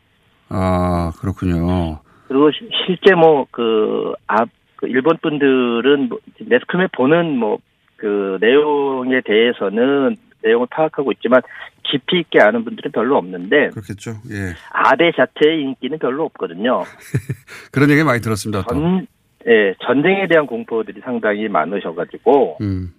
[0.49, 1.99] 아, 그렇군요.
[2.29, 7.59] 그리고 시- 실제 뭐그앞 그 일본 분들은 뭐 매스컴에 보는 뭐
[8.01, 11.43] 그 내용에 대해서는 내용을 파악하고 있지만
[11.91, 14.13] 깊이 있게 아는 분들은 별로 없는데 그렇겠죠.
[14.31, 14.55] 예.
[14.73, 16.83] 아베 자체의 인기는 별로 없거든요.
[17.73, 18.63] 그런 얘기 많이 들었습니다.
[18.69, 18.75] 또.
[18.75, 19.07] 전,
[19.47, 22.95] 예, 전쟁에 대한 공포들이 상당히 많으셔가지고, 음.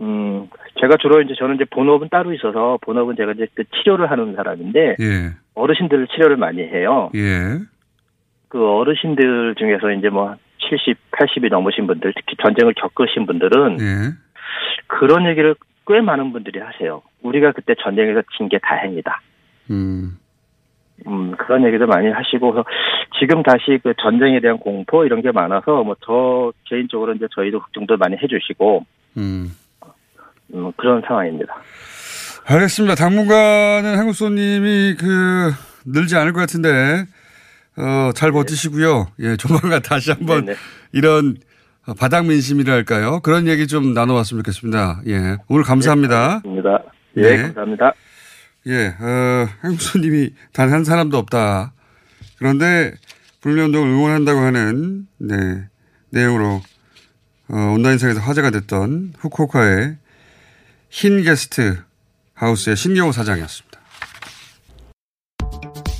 [0.00, 0.48] 음,
[0.80, 4.96] 제가 주로 이제 저는 이제 본업은 따로 있어서 본업은 제가 이제 그 치료를 하는 사람인데
[5.00, 5.32] 예.
[5.54, 7.10] 어르신들 치료를 많이 해요.
[7.14, 7.58] 예.
[8.48, 13.84] 그 어르신들 중에서 이제 뭐 70, 80이 넘으신 분들, 특히 전쟁을 겪으신 분들은 예.
[14.86, 15.54] 그런 얘기를
[15.86, 17.02] 꽤 많은 분들이 하세요.
[17.22, 19.20] 우리가 그때 전쟁에서 진 게 다행이다.
[19.70, 20.18] 음.
[21.06, 22.54] 음, 그런 얘기도 많이 하시고,
[23.18, 27.96] 지금 다시 그 전쟁에 대한 공포 이런 게 많아서 뭐 저 개인적으로 이제 저희도 걱정도
[27.96, 28.84] 많이 해주시고,
[29.16, 29.50] 음.
[30.54, 31.54] 음, 그런 상황입니다.
[32.46, 32.94] 알겠습니다.
[32.94, 35.50] 당분간은 한국소님이 그
[35.86, 37.04] 늘지 않을 것 같은데
[37.76, 39.06] 어, 잘 버티시고요.
[39.20, 40.58] 예, 조만간 다시 한번 네네.
[40.92, 41.53] 이런 어,
[41.98, 43.20] 바닥 민심이랄까요?
[43.20, 45.02] 그런 얘기 좀 나눠봤으면 좋겠습니다.
[45.06, 46.40] 예, 오늘 감사합니다.
[46.44, 46.82] 입니다.
[47.18, 47.42] 예, 네.
[47.42, 47.92] 감사합니다.
[48.66, 51.72] 예, 어, 한국소님이 단 한 사람도 없다.
[52.38, 52.92] 그런데
[53.42, 55.34] 불매운동을 응원한다고 하는 네
[56.10, 56.62] 내용으로
[57.48, 59.96] 어, 온라인상에서 화제가 됐던 후쿠오카의
[60.88, 61.76] 흰 게스트
[62.32, 63.74] 하우스의 신경호 사장이었습니다.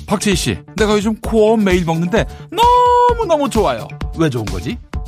[0.06, 3.86] 박재희 씨, 내가 요즘 코어업 매일 먹는데 너무너무 좋아요.
[4.18, 4.78] 왜 좋은 거지?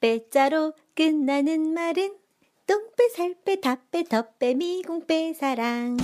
[0.00, 2.14] 빼자로 끝나는 말은
[2.66, 5.96] 똥빼, 살빼, 다빼, 덧빼, 미궁빼, 사랑.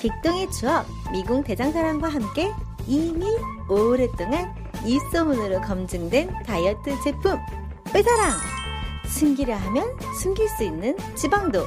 [0.00, 2.50] 빅동의 추억, 미궁 대장사랑과 함께
[2.86, 3.26] 이미
[3.68, 4.54] 오랫동안
[4.86, 7.38] 입소문으로 검증된 다이어트 제품,
[7.92, 8.30] 빼사랑.
[9.08, 9.84] 숨기려 하면
[10.20, 11.64] 숨길 수 있는 지방도,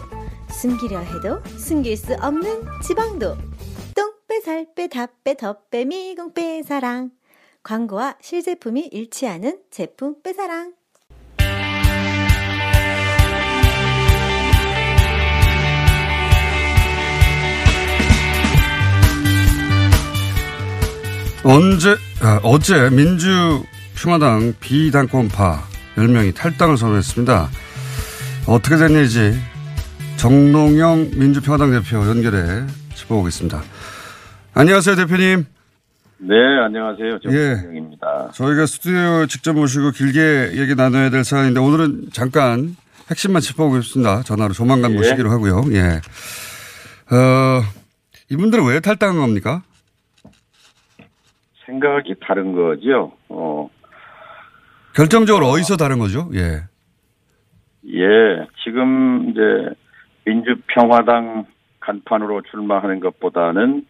[0.49, 3.35] 숨기려 해도 숨길 수 없는 지방도.
[3.95, 7.11] 똥빼, 살빼, 다빼, 덧빼, 미궁 빼, 사랑.
[7.63, 10.76] 광고와 실제품이 일치하는 제품 빼사랑.
[21.49, 25.63] 언제, 아, 어제 민주평화당 비당권파
[25.95, 27.49] 10명이 탈당을 선언했습니다.
[28.47, 29.39] 어떻게 된 일인지
[30.17, 33.63] 정동영 민주평화당 대표 연결해 짚어보겠습니다.
[34.55, 35.45] 안녕하세요, 대표님.
[36.17, 37.19] 네, 안녕하세요.
[37.29, 37.61] 예.
[37.61, 38.31] 정입니다.
[38.33, 42.75] 저희가 스튜디오 직접 모시고 길게 얘기 나눠야 될 사안인데 오늘은 잠깐
[43.09, 44.23] 핵심만 짚어보겠습니다.
[44.23, 44.95] 전화로 조만간 예.
[44.97, 45.63] 모시기로 하고요.
[45.71, 46.01] 예.
[47.15, 47.63] 어,
[48.31, 49.63] 이분들은 왜 탈당한 겁니까?
[51.67, 53.11] 생각이 다른 거죠.
[53.29, 53.69] 어,
[54.95, 56.29] 결정적으로 어디서 다른 거죠?
[56.33, 56.63] 예.
[57.93, 59.75] 예, 지금 이제
[60.25, 61.45] 민주평화당
[61.79, 63.85] 간판으로 출마하는 것보다는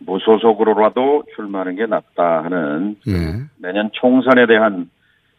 [0.00, 3.12] 무소속으로라도 출마하는 게 낫다 하는 예.
[3.58, 4.90] 내년 총선에 대한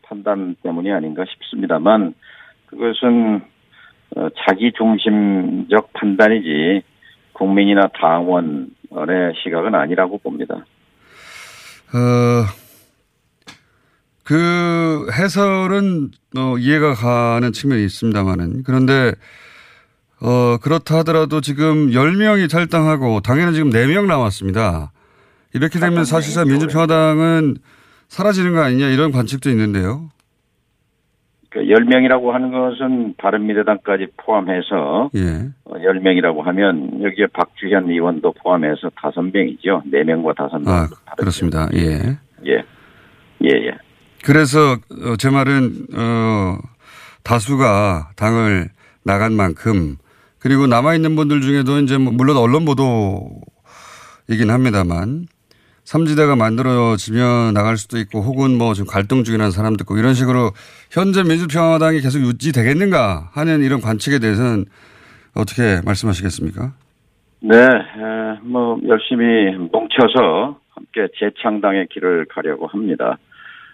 [0.01, 2.13] 판단 때문이 아닌가 싶습니다만
[2.67, 3.41] 그것은
[4.15, 6.83] 어, 자기 중심적 판단이지
[7.33, 10.65] 국민이나 당원의 시각은 아니라고 봅니다.
[11.93, 12.45] 어,
[14.23, 19.13] 그 해설은 어, 이해가 가는 측면이 있습니다만은 그런데
[20.21, 24.91] 어, 그렇다 하더라도 지금 10명이 탈당하고 당에는 지금 4명 남았습니다.
[25.53, 27.57] 이렇게 되면 사실상 민주평화당은
[28.07, 30.09] 사라지는 거 아니냐 이런 관측도 있는데요.
[31.51, 35.49] 그 10명이라고 하는 것은 바른미래당까지 포함해서 예.
[35.65, 39.83] 어, 10명이라고 하면 여기에 박주현 의원도 포함해서 5명이죠.
[39.91, 40.67] 4명과 5명.
[40.69, 40.87] 아,
[41.17, 41.67] 그렇습니다.
[41.73, 42.17] 예.
[42.47, 42.63] 예.
[43.43, 43.77] 예, 예.
[44.23, 46.57] 그래서 어, 제 말은 어
[47.23, 48.69] 다수가 당을
[49.03, 49.97] 나간 만큼
[50.39, 55.27] 그리고 남아 있는 분들 중에도 이제 뭐 물론 언론 보도이긴 합니다만
[55.91, 60.51] 삼지대가 만들어지면 나갈 수도 있고 혹은 뭐 지금 갈등 중이라는 사람도 있고 이런 식으로
[60.89, 64.67] 현재 민주평화당이 계속 유지되겠는가 하는 이런 관측에 대해서는
[65.35, 66.71] 어떻게 말씀하시겠습니까?
[67.41, 73.17] 네, 에, 뭐 열심히 뭉쳐서 함께 재창당의 길을 가려고 합니다.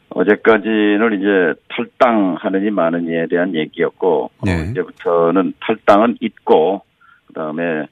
[0.10, 4.72] 어제까지는 이제 탈당하느니 마느니에 대한 얘기였고 네.
[4.72, 6.82] 이제부터는 탈당은 있고
[7.28, 7.86] 그다음에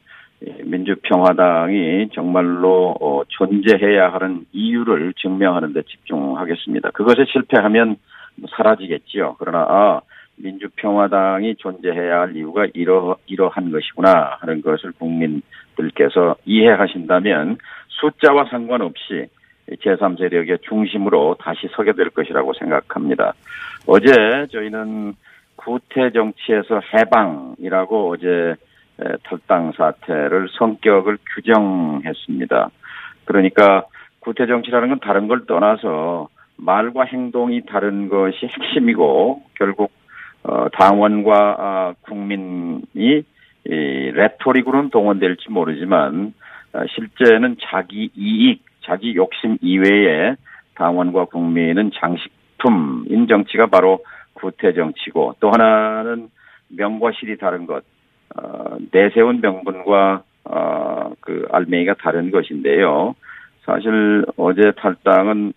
[0.64, 6.92] 민주평화당이 정말로 어, 존재해야 하는 이유를 증명하는 데 집중하겠습니다.
[6.92, 7.98] 그것에 실패하면
[8.36, 9.38] 뭐 사라지겠지요.
[9.40, 10.02] 그러나 아,
[10.38, 19.28] 민주평화당이 존재해야 할 이유가 이러, 이러한 것이구나 하는 것을 국민들께서 이해하신다면 숫자와 상관없이
[19.70, 23.34] 제3세력의 중심으로 다시 서게 될 것이라고 생각합니다.
[23.88, 24.12] 어제
[24.52, 25.14] 저희는
[25.56, 28.56] 구태 정치에서 해방이라고 어제
[29.24, 32.70] 탈당 사태를 성격을 규정했습니다.
[33.26, 33.86] 그러니까
[34.20, 39.92] 구태 정치라는 건 다른 걸 떠나서 말과 행동이 다른 것이 핵심이고 결국
[40.44, 43.24] 어, 당원과 아, 국민이 이
[43.66, 46.34] 레토릭으로는 동원될지 모르지만
[46.74, 50.36] 아, 실제는 자기 이익, 자기 욕심 이외에
[50.76, 54.04] 당원과 국민은 장식품인 정치가 바로
[54.34, 56.30] 구태 정치고 또 하나는
[56.70, 57.84] 명과 실이 다른 것,
[58.38, 63.16] 어, 내세운 명분과 어, 그 알맹이가 다른 것인데요.
[63.66, 65.54] 사실 어제 탈당은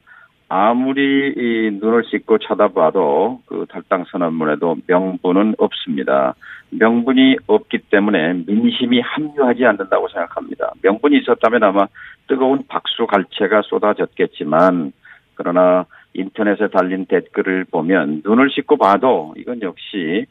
[0.49, 6.35] 아무리 이 눈을 씻고 쳐다봐도 그 탈당 선언문에도 명분은 없습니다.
[6.71, 10.73] 명분이 없기 때문에 민심이 합류하지 않는다고 생각합니다.
[10.83, 11.87] 명분이 있었다면 아마
[12.29, 14.93] 뜨거운 박수 갈채가 쏟아졌겠지만
[15.35, 20.25] 그러나 인터넷에 달린 댓글을 보면 눈을 씻고 봐도 이건 역시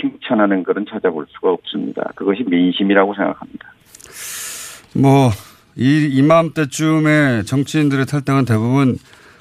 [0.00, 2.02] 칭찬하는 글은 찾아볼 수가 없습니다.
[2.14, 3.72] 그것이 민심이라고 생각합니다.
[4.94, 5.30] 뭐,
[5.76, 8.98] 이, 이맘때쯤에 정치인들의 탈당은 대부분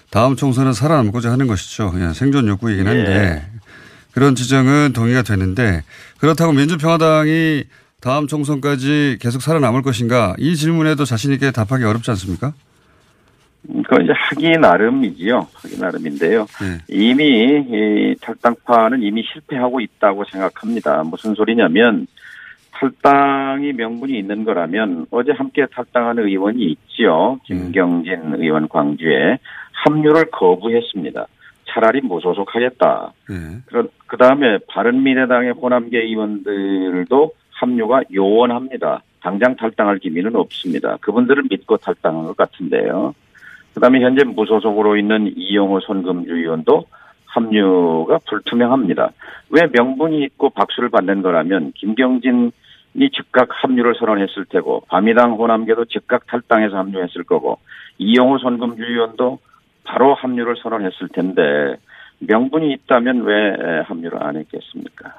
[0.10, 1.94] 다음 총선은 살아남고자 하는 것이죠.
[1.98, 3.46] 예, 생존 욕구이긴 한데
[4.12, 5.84] 그런 지적은 동의가 되는데
[6.20, 7.64] 그렇다고 민주평화당이
[8.02, 12.54] 다음 총선까지 계속 살아남을 것인가 이 질문에도 자신 있게 답하기 어렵지 않습니까?
[13.88, 15.48] 그 이제 하기 나름이지요.
[15.54, 16.46] 하기 나름인데요.
[16.90, 21.04] 이미 이 탈당파는 이미 실패하고 있다고 생각합니다.
[21.04, 22.08] 무슨 소리냐면
[22.72, 27.40] 탈당이 명분이 있는 거라면 어제 함께 탈당하는 의원이 있지요.
[27.46, 29.38] 김경진 의원 광주에
[29.72, 31.28] 합류를 거부했습니다.
[31.70, 33.14] 차라리 무소속하겠다.
[34.08, 39.04] 그 다음에 바른미래당의 호남계 의원들도 합류가 요원합니다.
[39.22, 40.98] 당장 탈당할 기미는 없습니다.
[41.02, 43.14] 그분들을 믿고 탈당한 것 같은데요.
[43.74, 46.86] 그다음에 현재 무소속으로 있는 이영호 손금주 의원도
[47.26, 49.12] 합류가 불투명합니다.
[49.50, 52.52] 왜 명분이 있고 박수를 받는 거라면 김경진이
[53.14, 57.60] 즉각 합류를 선언했을 테고 바미당 호남계도 즉각 탈당해서 합류했을 거고
[57.98, 59.40] 이영호 손금주 의원도
[59.84, 61.42] 바로 합류를 선언했을 텐데
[62.20, 65.10] 명분이 있다면 왜 합류를 안 했겠습니까?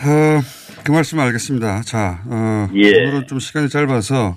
[0.00, 0.40] 어,
[0.84, 1.82] 그 말씀 알겠습니다.
[1.82, 3.08] 자, 어, 예.
[3.08, 4.36] 오늘은 좀 시간이 짧아서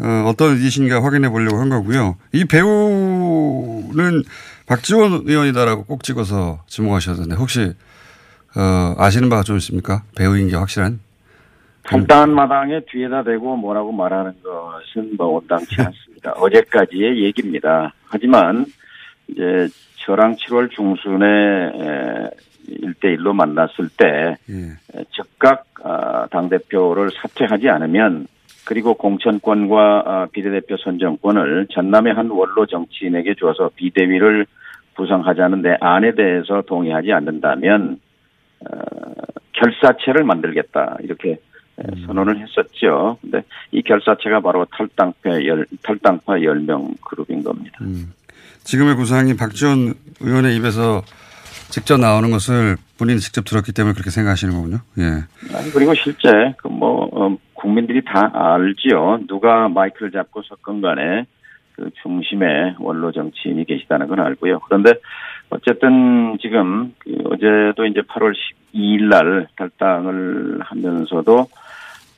[0.00, 2.16] 어, 어떤 의지신가 확인해 보려고 한 거고요.
[2.32, 4.22] 이 배우는
[4.66, 7.72] 박지원 의원이다라고 꼭 찍어서 지목하셨는데 혹시
[8.56, 10.02] 어, 아시는 바가 좀 있습니까?
[10.16, 11.00] 배우인 게 확실한?
[11.82, 16.32] 탈당한 마당에 뒤에다 대고 뭐라고 말하는 것은 뭐 온당치 않습니다.
[16.36, 17.92] 어제까지의 얘기입니다.
[18.06, 18.66] 하지만
[19.28, 19.68] 이제
[20.04, 22.30] 저랑 7월 중순에
[22.68, 24.36] 1대1로 만났을 때
[25.14, 28.26] 즉각 아, 당대표를 사퇴하지 않으면
[28.66, 34.46] 그리고 공천권과 아, 비례대표 선정권을 전남의 한 원로 정치인에게 줘서 비대위를
[34.96, 38.00] 구성하자는 내 안에 대해서 동의하지 않는다면
[38.60, 38.78] 어,
[39.52, 41.38] 결사체를 만들겠다 이렇게
[42.06, 43.18] 선언을 했었죠.
[43.20, 47.78] 근데 이 결사체가 바로 탈당파 열 탈당파 10명 그룹인 겁니다.
[48.64, 51.02] 지금의 구상이 박지원 의원의 입에서
[51.70, 54.78] 직접 나오는 것을 본인이 직접 들었기 때문에 그렇게 생각하시는 거군요.
[54.98, 55.04] 예.
[55.56, 59.20] 아니, 그리고 실제 그 뭐 어, 국민들이 다 알지요.
[59.28, 61.26] 누가 마이크를 잡고 섰건 간에
[61.72, 64.60] 그 중심의 원로 정치인이 계시다는 건 알고요.
[64.60, 64.94] 그런데
[65.50, 68.34] 어쨌든 지금 그 어제도 이제 8월
[68.74, 71.46] 12일 날 탈당을 하면서도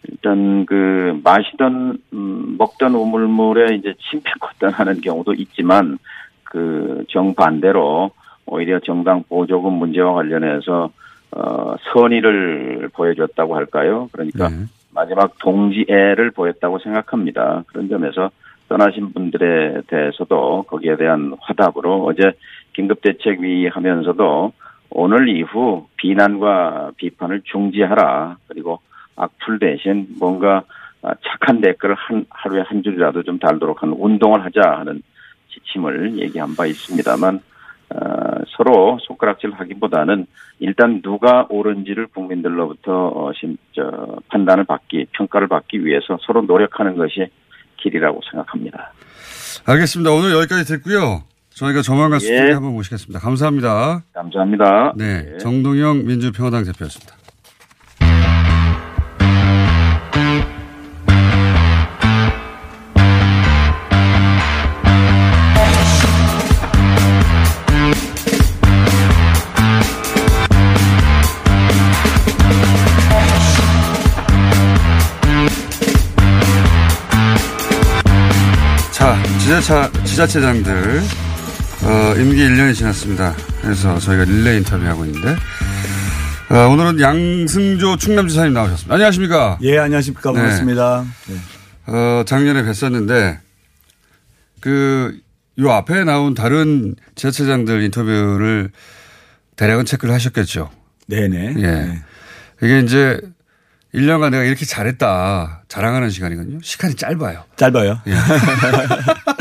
[0.08, 5.98] 일단 그 마시던 음, 먹던 우물물에 이제 침 뱉었던 하는 경우도 있지만
[6.44, 8.10] 그 정반대로
[8.48, 10.90] 오히려 정당 보조금 문제와 관련해서
[11.30, 14.08] 어 선의를 보여줬다고 할까요?
[14.12, 14.56] 그러니까 네.
[14.94, 17.64] 마지막 동지애를 보였다고 생각합니다.
[17.68, 18.30] 그런 점에서
[18.68, 22.32] 떠나신 분들에 대해서도 거기에 대한 화답으로 어제
[22.74, 24.52] 긴급대책위 하면서도
[24.90, 28.36] 오늘 이후 비난과 비판을 중지하라.
[28.48, 28.80] 그리고
[29.16, 30.62] 악플 대신 뭔가
[31.02, 35.02] 아, 착한 댓글을 한, 하루에 한 줄이라도 좀 달도록 하는 운동을 하자 하는
[35.50, 37.40] 지침을 얘기한 바 있습니다만 어,
[38.56, 40.26] 서로 손가락질 하기보다는
[40.58, 47.28] 일단 누가 옳은지를 국민들로부터 어, 심, 저, 판단을 받기, 평가를 받기 위해서 서로 노력하는 것이
[47.78, 48.92] 길이라고 생각합니다.
[49.66, 50.10] 알겠습니다.
[50.10, 51.22] 오늘 여기까지 됐고요.
[51.50, 52.18] 저희가 조만간 예.
[52.20, 53.20] 스튜디오에 한번 모시겠습니다.
[53.20, 54.02] 감사합니다.
[54.12, 54.92] 감사합니다.
[54.96, 55.38] 네.
[55.38, 57.17] 정동영 민주평화당 대표였습니다.
[79.48, 81.00] 지자차, 지자체장들,
[81.82, 83.34] 어, 임기 1년이 지났습니다.
[83.62, 85.36] 그래서 저희가 릴레이 인터뷰하고 있는데,
[86.50, 88.92] 어, 오늘은 양승조 충남지사님 나오셨습니다.
[88.92, 89.58] 안녕하십니까?
[89.62, 90.32] 예, 안녕하십니까.
[90.32, 90.36] 네.
[90.38, 91.06] 반갑습니다.
[91.28, 91.36] 네.
[91.86, 93.38] 어, 작년에 뵀었는데,
[94.60, 95.18] 그,
[95.60, 98.70] 요 앞에 나온 다른 지자체장들 인터뷰를
[99.56, 100.68] 대략은 체크를 하셨겠죠.
[101.06, 101.54] 네네.
[101.56, 102.02] 예.
[102.60, 103.18] 이게 이제
[103.94, 105.62] 1년간 내가 이렇게 잘했다.
[105.68, 106.58] 자랑하는 시간이거든요.
[106.62, 107.44] 시간이 짧아요.
[107.56, 108.02] 짧아요.
[108.06, 108.12] 예.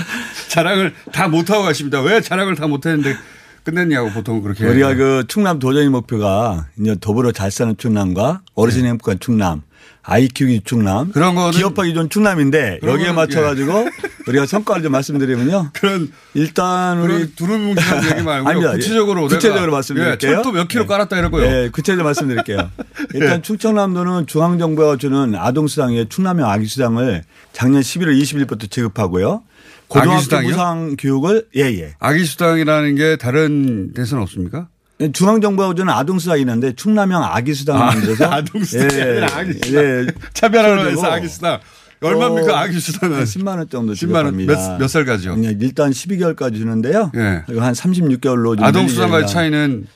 [0.58, 2.02] 자랑을 다 못하고 가십니다.
[2.02, 3.16] 왜 자랑을 다 못했는데
[3.64, 4.66] 끝냈냐고 보통 그렇게.
[4.66, 9.62] 우리가 그 충남 도전의 목표가 이제 더불어 잘 사는 충남과 어르신의 행복한 충남,
[10.02, 13.88] 아이 키우기 충남, 그런 거는 기업하기 좋은 충남인데 여기에 맞춰가지고
[14.28, 15.70] 우리가 성과를 좀 말씀드리면요.
[15.74, 18.72] 그런 일단 우리 두루뭉실한 얘기 말고.
[18.72, 19.28] 구체적으로 예.
[19.28, 20.32] 구체적으로 내가, 말씀드릴게요.
[20.32, 21.46] 예, 철도 몇 킬로 깔았다 이런 거요.
[21.46, 22.72] 예, 구체적으로 말씀드릴게요.
[23.14, 29.44] 일단 충청남도는 중앙정부가 주는 아동수당의 충남형 아기수당을 작년 11월 20일부터 지급하고요.
[29.88, 30.42] 고등학교?
[30.42, 31.96] 무상 교육을 예, 예.
[32.00, 34.68] 아기 수당이라는 게 다른 데서는 없습니까?
[35.14, 39.74] 중앙정부가 주는 아동수당이 있는데 충남형 아기수당을 아, 만들어서 아동수당이 아니라 아기수당.
[39.74, 41.60] 예, 키워주고 해서 아기 수당.
[42.02, 43.18] 얼마입니까 어, 아기 수당은?
[43.18, 44.36] 한 10만 원 정도 10만 원.
[44.46, 45.36] 몇, 몇 살까지요?
[45.36, 47.12] 그냥 일단 12개월까지 주는데요.
[47.16, 47.44] 예.
[47.46, 49.88] 그리고 한 36개월로 아동 수당과의 차이는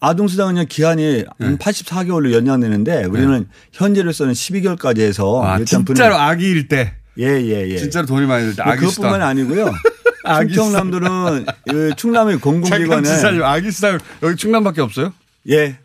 [0.00, 6.94] 아동 수당은 기한이 한 84개월로 연장되는데 우리는 현재로서는 12개월까지 해서 아, 일단 진짜로 아기일 때.
[7.18, 7.76] 예, 예, 예.
[7.78, 9.10] 진짜로 돈이 많이 들때 아기 수당.
[9.10, 9.72] 그것뿐만 아니고요.
[10.48, 15.12] 충청남도는 그 충남의 잠깐 공공기관에 지사님 아기 수당 여기 충남밖에 없어요?
[15.48, 15.78] 예,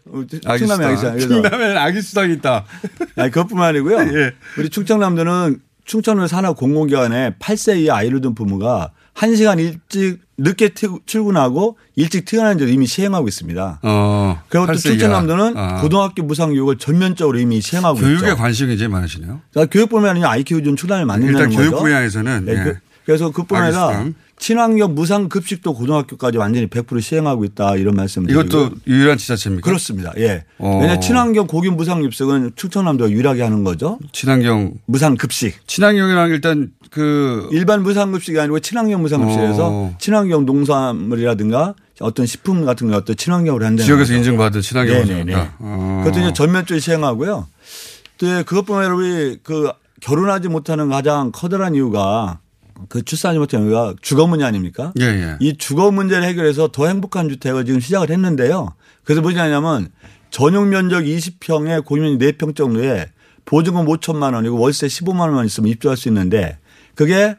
[0.46, 0.98] 아기 충남의 아기 수당.
[0.98, 1.12] 수당.
[1.13, 2.65] 그래서 충남에는 아기 수당이 있다.
[3.17, 3.98] 아니, 그것뿐만 아니고요.
[4.17, 4.34] 예.
[4.58, 11.78] 우리 충청남도는 충청도 산하 공공기관에 8세 이하 아이를 둔 부모가 1시간 일찍 늦게 퇴- 출근하고
[11.95, 13.80] 일찍 퇴근하는 줄 이미 시행하고 있습니다.
[13.84, 14.41] 어.
[14.50, 14.91] 그리고 또 8세 이하.
[14.97, 15.82] 충청남도는 아.
[15.82, 18.36] 고등학교 무상 교육을 전면적으로 이미 시행하고 교육에 있죠.
[18.38, 19.41] 관심이 제일 많으시네요.
[19.54, 21.69] 자, 교육뿐만 아니라 키우기 좀 충남을 만든다는 일단 거죠.
[21.71, 22.63] 교육 분야에서는 네, 예.
[22.63, 24.13] 그, 그래서 그뿐만 아니라 아기수당.
[24.42, 29.64] 친환경 무상 급식도 고등학교까지 완전히 100% 시행하고 있다 이런 말씀 드리고 이것도 유일한 지자체입니까?
[29.64, 30.12] 그렇습니다.
[30.18, 30.44] 예.
[30.58, 30.80] 어.
[30.82, 34.00] 왜냐 친환경 고기 무상 급식은 충청남도가 유일하게 하는 거죠.
[34.12, 35.56] 친환경 무상 급식.
[35.68, 39.96] 친환경이랑 일단 그 일반 무상 급식이 아니고 친환경 무상 급식에서 어.
[40.00, 44.16] 친환경 농산물이라든가 어떤 식품 같은 거 어떤 친환경으로 한다는 지역에서.
[44.16, 44.98] 인증받은 친환경.
[44.98, 45.54] 원료입니다.
[45.60, 46.02] 어.
[46.04, 47.48] 그것도 이제 전면적으로 시행하고요.
[48.18, 52.40] 또 그것뿐만 아니라 우리 그 결혼하지 못하는 가장 커다란 이유가
[52.89, 54.94] 그 이유가 주거 문제 아닙니까?
[55.00, 55.38] 예, 예.
[55.39, 58.74] 이 주거 문제를 해결해서 더 행복한 주택을 지금 시작을 했는데요.
[59.04, 59.89] 그래서 뭐냐면
[60.30, 63.12] 전용 면적 20평에 공연 4평 정도에
[63.46, 66.60] 보증금 5천만 원이고 월세 15만 원만 있으면 입주할 수 있는데
[66.96, 67.36] 그게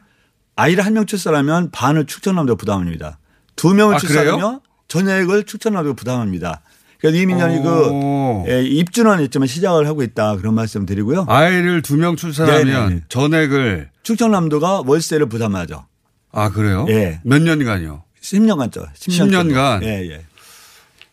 [0.57, 3.19] 아이를 한 명 출산하면 반을 충청남도가 부담합니다.
[3.57, 4.61] 두 명을 아, 출산하면?
[4.89, 6.61] 전액을 충청남도가 부담합니다.
[7.03, 8.45] 그래서 오.
[8.47, 11.27] 그 예, 입주는 했지만 시작을 하고 있다 그런 말씀 드리고요.
[11.29, 13.01] 아이를 두 명 출산하면 네네네.
[13.09, 15.85] 전액을 충청남도가 월세를 부담하죠.
[16.31, 16.87] 아 그래요?
[16.89, 17.21] 예.
[17.25, 18.03] 몇 년간요?
[18.21, 18.87] 10년간죠.
[18.95, 19.83] 10년간.
[19.85, 20.25] 예, 예.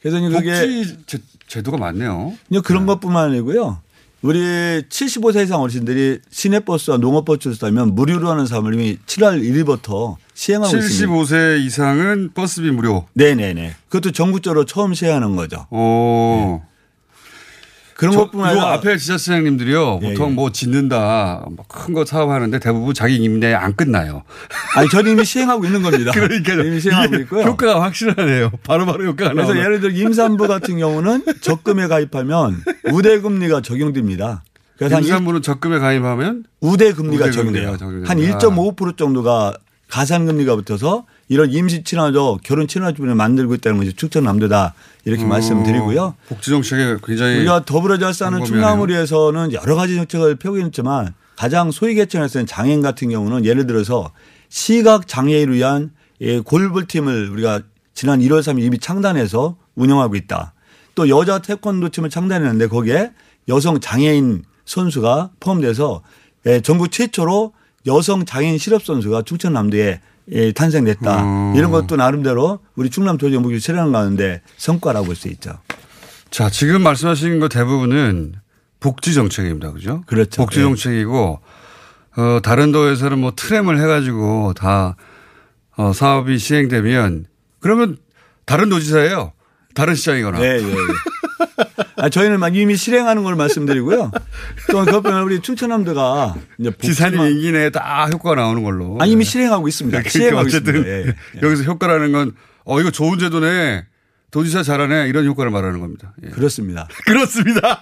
[0.01, 1.17] 그래서 그게 복지 제,
[1.47, 2.33] 제도가 많네요.
[2.63, 3.81] 그런 것뿐만 아니고요.
[4.21, 11.13] 우리 75세 이상 어르신들이 시내버스와 농업버스를 타면 무료로 하는 사업을 이미 7월 1일부터 시행하고 있습니다.
[11.13, 13.05] 75세 이상은 버스비 무료.
[13.13, 13.75] 네네네.
[13.87, 15.67] 그것도 전국적으로 처음 시행하는 거죠.
[15.71, 16.61] 오.
[17.99, 19.99] 그런 이거 아니라 앞에 지자체장님들이요.
[20.01, 20.33] 예, 보통 예.
[20.33, 24.23] 뭐 짓는다, 큰 거 사업하는데 대부분 자기 내에 안 끝나요.
[24.77, 26.11] 아니 저는 이미 시행하고 있는 겁니다.
[26.15, 27.43] 그러니까 이미 시행하고 있고요.
[27.43, 28.51] 효과가 확실하네요.
[28.63, 29.57] 바로바로 효과가 그래서.
[29.57, 34.43] 예를 들어 임산부 같은 경우는 적금에 가입하면 우대금리가 적용됩니다.
[34.77, 37.77] 그래서 한 임산부는 적금에 가입하면 우대금리가 우대금리가 적용돼요.
[37.77, 38.09] 적용됩니다.
[38.09, 39.53] 한 1.5% 정도가
[39.89, 44.73] 가산금리가 붙어서 이런 임시 친화적 결혼 친화주분을 만들고 있다는 것이 충청남도다
[45.05, 46.15] 이렇게 말씀드리고요.
[46.27, 48.43] 복지 정책에 굉장히 우리가 더불어 잘 사는.
[48.43, 54.11] 충남우리에서는 여러 가지 정책을 펴고 있지만 가장 소외계층에서는 장애인 같은 경우는 예를 들어서
[54.49, 57.61] 시각 장애인을 위한 예, 골볼 팀을 우리가
[57.93, 60.53] 지난 1월 3일 이미 창단해서 운영하고 있다.
[60.95, 63.11] 또 여자 태권도 팀을 창단했는데 거기에
[63.47, 66.01] 여성 장애인 선수가 포함돼서
[66.47, 67.53] 예, 전국 최초로
[67.85, 70.01] 여성 장애인 실업 선수가 충청남도에
[70.31, 71.23] 예, 탄생됐다.
[71.23, 71.55] 음.
[71.55, 75.53] 이런 것도 나름대로 우리 충남 도정부가 실현한 가운데 성과라고 볼 수 있죠.
[76.29, 78.35] 자, 지금 말씀하신 거 대부분은
[78.79, 79.71] 복지 정책입니다.
[79.71, 80.03] 그죠?
[80.05, 80.41] 그렇죠.
[80.43, 80.63] 복지 예.
[80.63, 81.39] 정책이고,
[82.17, 84.95] 어, 다른 도에서는 뭐 트램을 해 가지고 다,
[85.75, 87.25] 어, 사업이 시행되면
[87.59, 87.97] 그러면
[88.45, 89.33] 다른 도지사예요.
[89.73, 90.39] 다른 시장이거나.
[90.39, 90.75] 네, 예, 예.
[91.97, 94.11] 아, 저희는 막 이미 실행하는 걸 말씀드리고요.
[94.71, 96.71] 또 그것뿐만 우리 충청남도가 이제
[97.29, 98.97] 임기 내에 다 효과가 나오는 걸로.
[98.99, 99.97] 아, 이미 실행하고 있습니다.
[99.97, 100.89] 그러니까 시행하고 어쨌든 있습니다.
[100.89, 101.05] 예,
[101.37, 101.41] 예.
[101.45, 102.33] 여기서 효과라는 건,
[102.65, 103.85] 어, 이거 좋은 제도네.
[104.31, 105.07] 도지사 잘하네.
[105.07, 106.13] 이런 효과를 말하는 겁니다.
[106.23, 106.29] 예.
[106.29, 106.87] 그렇습니다.
[107.05, 107.79] 그렇습니다.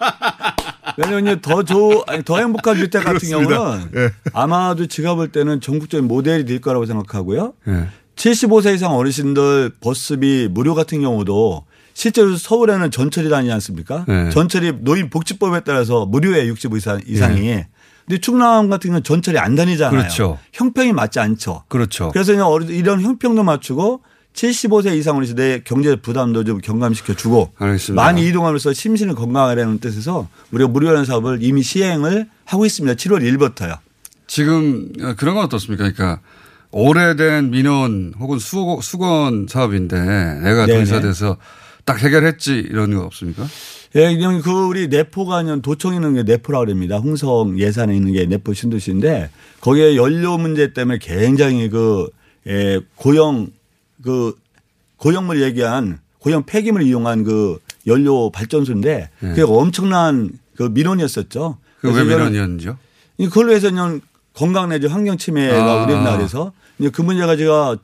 [0.97, 3.29] 왜냐하면 더 좋, 아니, 더 행복한 주택 같은.
[3.29, 4.09] 경우는 예.
[4.33, 7.53] 아마도 제가 볼 때는 전국적인 모델이 될 거라고 생각하고요.
[7.67, 7.87] 예.
[8.15, 11.66] 75세 이상 어르신들 버스비 무료 같은 경우도
[11.97, 14.05] 실제로 서울에는 전철이 다니지 않습니까?
[14.07, 14.29] 네.
[14.29, 17.63] 전철이 노인복지법에 따라서 무료에 65 이상, 이상이.
[18.05, 19.97] 근데 충남 같은 경우는 전철이 안 다니잖아요.
[19.97, 20.37] 그렇죠.
[20.53, 21.63] 형평이 맞지 않죠.
[21.67, 22.11] 그렇죠.
[22.11, 22.33] 그래서
[22.69, 24.01] 이런 형평도 맞추고
[24.35, 27.99] 75세 이상 어르신들의 경제 부담도 좀 경감시켜 주고 알겠습니다.
[27.99, 32.93] 많이 이동함으로써 심신을 건강하라는 뜻에서 우리가 무료라는 사업을 이미 시행을 하고 있습니다.
[32.95, 33.79] 7월 1일부터요.
[34.27, 35.91] 지금 어, 그런 건 어떻습니까?
[35.91, 36.21] 그러니까
[36.69, 40.79] 오래된 민원 혹은 수, 수건 사업인데 내가 네네.
[40.79, 41.37] 도지사 돼서
[41.87, 43.47] 딱 해결했지 이런 거 없습니까?
[43.95, 46.97] 예, 그냥 그 우리 내포가 있는 도청에 있는 게 내포라고 그럽니다.
[46.97, 49.29] 홍성 예산에 있는 게 내포 신도시인데
[49.61, 52.09] 거기에 연료 문제 때문에 굉장히 그
[52.45, 53.47] 예, 고형
[54.03, 54.35] 그
[54.97, 57.57] 고형물 얘기한 고형 폐기물 이용한 그
[57.87, 59.29] 연료 발전소인데 네.
[59.29, 61.57] 그게 엄청난 그 민원이었었죠.
[61.79, 62.77] 그왜 그래서 이거는 민원이었는지요?
[63.19, 64.01] 이 그걸로 해서 그냥
[64.33, 65.83] 건강 내지 환경 침해가 아.
[65.85, 66.51] 우리나라에서
[66.91, 67.77] 그 문제가 제가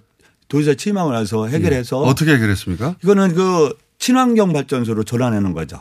[0.50, 2.10] 도지사 취임하고 나서 해결해서 예.
[2.10, 2.98] 어떻게 해결했습니까?
[3.02, 3.74] 이거는 그
[4.08, 5.80] 친환경 발전소로 전환하는 거죠.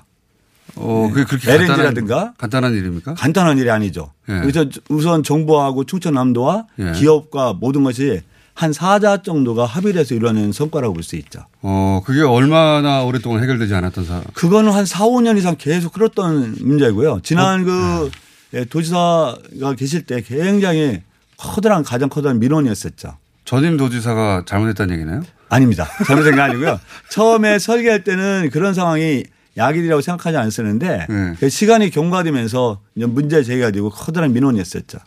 [0.77, 3.15] 어, 그게 그렇게 LNG라든가 간단한, 간단한 일입니까?
[3.15, 4.13] 간단한 일이 아니죠.
[4.29, 4.39] 예.
[4.41, 6.93] 그래서 우선 정부하고 충청남도와 예.
[6.93, 8.21] 기업과 모든 것이
[8.55, 11.47] 한 사자 정도가 합의를 해서 이루어낸 성과라고 볼 수 있죠.
[11.63, 17.21] 어, 그게 얼마나 오랫동안 해결되지 않았던 사 그거는 한 4, 5년 이상 계속 끌었던 문제고요.
[17.25, 18.09] 지난 그
[18.55, 21.03] 예, 도지사가 계실 때 굉장히
[21.39, 23.17] 커다란 가장 커다란 민원이었었죠.
[23.45, 25.23] 전임 도지사가 잘못했다는 얘기네요?
[25.53, 25.87] 아닙니다.
[26.07, 26.81] 잘못된 게 아니고요.
[27.11, 29.25] 처음에 설계할 때는 그런 상황이
[29.59, 31.35] 약일이라고 생각하지 않았었는데 네.
[31.39, 34.99] 그 시간이 경과되면서 문제 제기가 되고 커다란 민원이었었죠.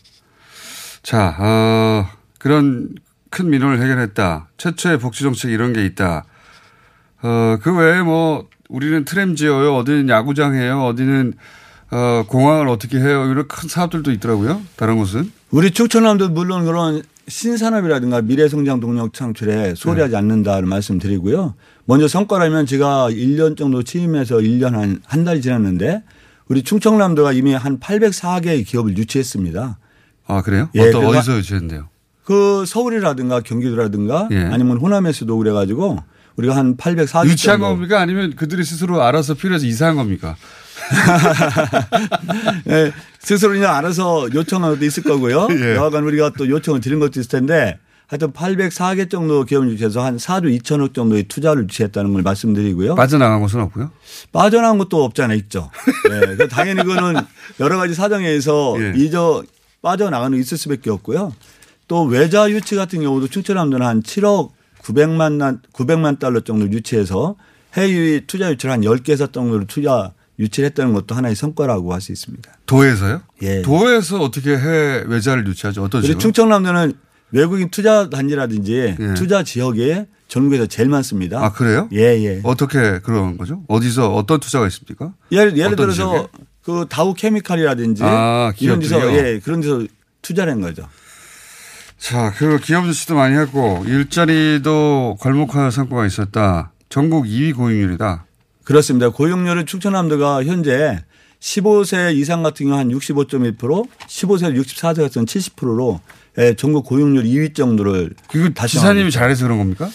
[1.02, 2.89] 자, 어, 그런
[3.32, 4.50] 큰 민원을 해결했다.
[4.58, 6.26] 최초의 복지 정책 이런 게 있다.
[7.24, 9.76] 어, 그 외에 뭐 우리는 트램 지어요.
[9.76, 10.86] 어디는 야구장 해요.
[10.86, 11.34] 어디는
[11.89, 13.26] 어, 공항을 어떻게 해요.
[13.32, 14.62] 이런 큰 사업들도 있더라고요.
[14.76, 15.32] 다른 곳은.
[15.50, 21.56] 우리 충청남도 물론 그런 신산업이라든가 미래성장 동력 창출에 소홀히 하지 않는다는 말씀 드리고요.
[21.86, 26.04] 먼저 성과라면 제가 1년 정도 취임해서 1년 한, 한 달 지났는데
[26.48, 29.80] 우리 충청남도가 이미 한 804개의 기업을 유치했습니다.
[30.28, 30.70] 아, 그래요?
[30.76, 31.90] 예, 어떤, 어디서 유치했는데요?
[32.24, 34.38] 그 서울이라든가 경기도라든가 예.
[34.52, 35.98] 아니면 호남에서도 그래가지고
[36.36, 37.32] 우리가 한 840.
[37.32, 37.74] 유치한 정도.
[37.76, 38.00] 겁니까?
[38.02, 40.36] 아니면 그들이 스스로 알아서 필요해서 이사한 겁니까?
[42.70, 45.48] 예, 스스로 그냥 알아서 요청한 것도 있을 거고요.
[45.52, 45.76] 예.
[45.76, 50.62] 여하간 우리가 또 요청을 드린 것도 있을 텐데 하여튼 804개 정도 기업을 유치해서 한 4조
[50.62, 52.96] 2천억 정도의 투자를 유치했다는 걸 말씀드리고요.
[52.96, 53.92] 빠져나간 곳은 없고요.
[54.32, 55.72] 빠져나간 것도 없지 않아 있죠.
[56.12, 57.22] 예, 그 당연히 그거는
[57.60, 58.94] 여러 가지 사정에 의해서 예.
[58.96, 59.44] 이저
[59.82, 61.34] 빠져나가는 게 있을 수밖에 없고요.
[61.88, 64.50] 또 외자 유치 같은 경우도 충청남도는 한 7억
[64.82, 67.36] 900만, 난- 900만 달러 정도 유치해서
[67.74, 72.52] 해외 투자 유치를 한 10개사 정도로 투자 유치를 했다는 것도 하나의 성과라고 할 수 있습니다.
[72.66, 73.22] 도에서요?
[73.42, 73.62] 예.
[73.62, 75.84] 도에서 어떻게 해 외자를 유치하죠?
[75.84, 76.20] 어떤 식으로?
[76.20, 76.94] 충청남도는
[77.32, 79.14] 외국인 투자 단지라든지 예.
[79.16, 81.44] 투자 지역에 전국에서 제일 많습니다.
[81.44, 81.88] 아, 그래요?
[81.94, 82.42] 예, 예.
[82.44, 83.64] 어떻게 그런 거죠?
[83.68, 85.14] 어디서 어떤 투자가 있습니까?
[85.32, 86.28] 예를, 예를 들어서 지역에?
[86.64, 89.14] 그 다우 케미칼이라든지 아, 이런 데서?
[89.14, 89.84] 예, 그런 데서
[90.22, 90.88] 투자를 한 거죠.
[91.98, 96.72] 자, 그 기업 유치도 많이 했고 일자리도 괄목할 성과가 있었다.
[96.90, 98.26] 전국 2위 고용률이다.
[98.66, 99.09] 그렇습니다.
[99.09, 101.01] 고용률은 충청남도가 현재
[101.39, 106.01] 15세 이상 같은 경우 한 65.1%, 15세 64세 같은 경우 70%로
[106.38, 109.89] 예, 전국 고용률 2위 정도를 이거 지사님이 잘해서 그런 겁니까?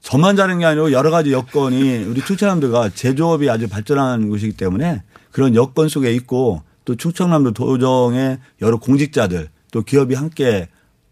[0.00, 5.54] 저만 잘한 게 아니고 여러 가지 여건이 우리 충청남도가 제조업이 아주 발전한 곳이기 때문에 그런
[5.54, 10.68] 여건 속에 있고 또 충청남도 도정의 여러 공직자들 또 기업이 함께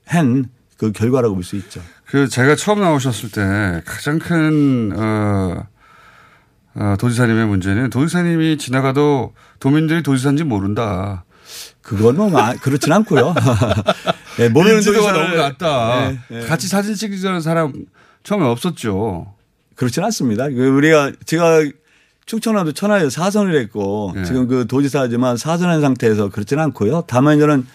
[0.07, 1.81] 한 그 결과라고 볼 수 있죠.
[2.07, 5.67] 그 제가 처음 나오셨을 때 가장 큰 어, 어,
[6.99, 11.25] 도지사님의 문제는 도지사님이 지나가도 도민들이 도지사인지 모른다.
[11.83, 12.31] 그건 뭐
[12.63, 13.35] 그렇진 않고요.
[14.39, 16.09] 네, 모르는 도지사를- 너무 낮다.
[16.11, 16.47] 네, 네.
[16.47, 17.73] 같이 사진 찍는 사람
[18.23, 19.35] 처음에 없었죠.
[19.75, 20.49] 그렇진 않습니다.
[20.49, 21.63] 그 우리가 제가
[22.25, 24.25] 충청남도 천하에 사선을 했고 네.
[24.25, 27.05] 지금 그 도지사지만 사선한 상태에서 그렇진 않고요.
[27.07, 27.67] 다만 저는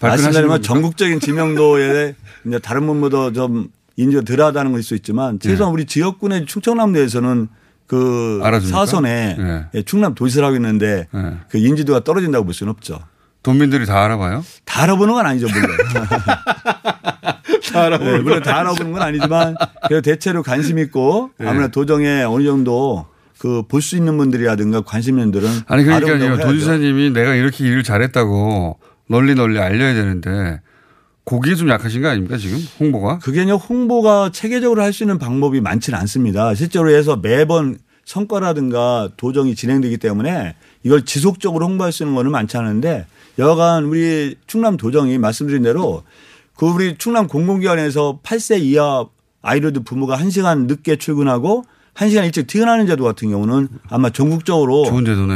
[0.00, 0.62] 말씀드리면?
[0.62, 2.14] 전국적인 지명도에
[2.46, 7.48] 이제 다른 분보다 좀 인지가 덜하다는 걸수 있지만 최소한 우리 지역군의 충청남도에서는
[7.86, 8.46] 그 네.
[8.46, 8.78] 알아줍니까?
[8.78, 9.64] 사선에 네.
[9.74, 11.36] 예, 충남 도지사라고 있는데 네.
[11.48, 12.98] 그 인지도가 떨어진다고 볼 수는 없죠.
[13.42, 14.44] 도민들이 다 알아봐요?
[14.64, 15.76] 다 알아보는 건 아니죠, 물론.
[17.72, 19.54] 다 알아보는 네, 물론 건다 알아보는 건 아니지만
[19.86, 21.46] 그래도 대체로 관심 있고 네.
[21.48, 23.06] 아무래도 도정에 어느 정도
[23.38, 26.16] 그 볼 수 있는 분들이라든가 관심 있는 분들은 아니 그러니까요.
[26.24, 26.42] 해야죠.
[26.46, 28.78] 도지사님이 내가 이렇게 일을 잘했다고
[29.08, 30.60] 널리 널리 알려야 되는데
[31.26, 33.18] 거기에 좀 약하신 거 아닙니까 지금 홍보가?
[33.18, 36.54] 그게요 홍보가 체계적으로 할 수 있는 방법이 많지는 않습니다.
[36.54, 40.54] 실제로 해서 매번 성과라든가 도정이 진행되기 때문에
[40.84, 43.06] 이걸 지속적으로 홍보할 수 있는 거는 많지 않은데
[43.40, 46.04] 여간 우리 충남 도정이 말씀드린 대로
[46.54, 49.04] 그 우리 충남 공공기관에서 8세 이하
[49.42, 51.64] 아이들도 부모가 1시간 늦게 출근하고
[51.94, 54.84] 1시간 일찍 퇴근하는 제도 같은 경우는 아마 전국적으로.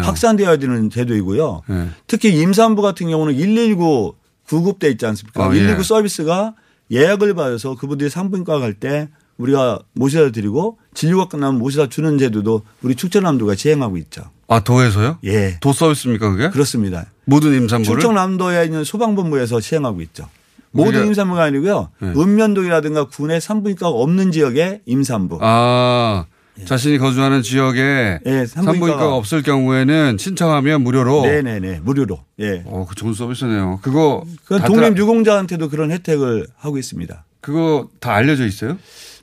[0.03, 1.63] 확산되어야 되는 제도이고요.
[1.67, 1.89] 네.
[2.07, 4.15] 특히 임산부 같은 경우는 119
[4.51, 5.45] 구급돼 있지 않습니까?
[5.45, 5.61] 아, 예.
[5.61, 6.55] 119 서비스가
[6.91, 12.95] 예약을 받아서 그분들이 산부인과 갈 때 우리가 모셔다 드리고 진료가 끝나면 모셔다 주는 제도도 우리
[12.95, 14.23] 충청남도가 시행하고 있죠.
[14.49, 15.19] 아 도에서요?
[15.25, 15.57] 예.
[15.61, 16.51] 도 서비스입니까 그게?
[16.51, 17.07] 그렇습니다.
[17.25, 18.01] 모든 임산부를?
[18.01, 20.29] 충청남도에 있는 소방본부에서 시행하고 있죠.
[20.73, 21.89] 모든 임산부가 아니고요.
[22.01, 22.13] 네.
[22.17, 25.39] 읍면동이라든가 군의 산부인과가 없는 지역의 임산부.
[25.41, 26.27] 아
[26.65, 31.23] 자신이 거주하는 지역에 예, 산부인과가 산부인과가 없을 경우에는 신청하면 무료로.
[31.23, 32.21] 네네네 무료로.
[32.41, 32.63] 예.
[32.67, 33.81] 어, 그 좋은 서비스네요.
[33.83, 34.25] 그거
[34.67, 37.25] 독립 유공자한테도 그런 혜택을 하고 있습니다.
[37.41, 38.77] 그거 다 알려져 있어요?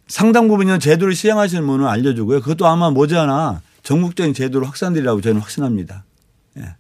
[0.08, 2.40] 상당 부분은 제도를 시행하시는 분은 알려주고요.
[2.42, 6.04] 그것도 아마 머지않아 전국적인 제도로 확산되리라고 저는 확신합니다.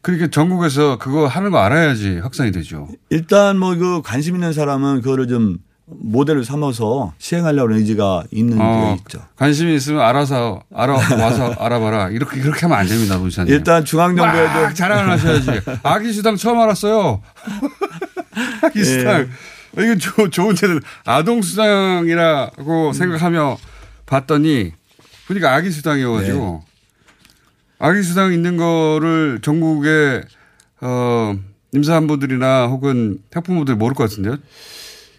[0.02, 2.88] 그러니까 전국에서 그거 하는 거 알아야지 확산이 되죠.
[3.12, 5.60] 일단 뭐 그 관심 있는 사람은 그거를 좀
[5.90, 9.20] 모델을 삼아서 시행하려는 의지가 있는 게 어, 있죠.
[9.38, 12.10] 관심이 있으면 알아서 알아 와서 알아봐라.
[12.10, 13.54] 이렇게 그렇게 하면 안 됩니다, 노지사님.
[13.54, 15.62] 일단 중앙정부에도 막 자랑을 하셔야지.
[15.84, 17.22] 아기 수당 처음 알았어요.
[18.64, 18.84] 아기 예.
[18.84, 19.22] 수당.
[19.78, 20.80] 어, 이거 조, 좋은 제도.
[21.06, 23.58] 아동 수당이라고 생각하며
[24.06, 24.74] 봤더니
[25.28, 26.72] 그러니까 아기 수당이어가지고 네.
[27.80, 30.24] 아기 수당 있는 거를 전국의
[30.82, 31.36] 어,
[31.74, 34.38] 임산부들이나 혹은 태풍부들이 모를 것 같은데요.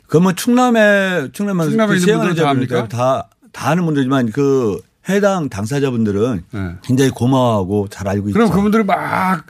[0.08, 2.88] 그러면 충남에 충남에서 충남에 그 있는 분들은 다 압니까?
[2.88, 6.42] 다, 다 아는 분들이지만 그 해당 당사자분들은
[6.82, 8.32] 굉장히 고마워하고 잘 알고 네.
[8.32, 8.56] 그럼 있죠.
[8.56, 9.44] 그분들이 막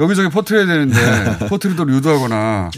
[0.00, 2.70] 여기저기 퍼트려야 되는데 퍼트리도록 유도하거나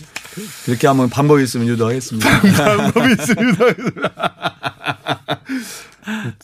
[0.67, 2.29] 그렇게 하면 방법이 있으면 유도하겠습니다.
[2.77, 3.65] 방법이 있습니다.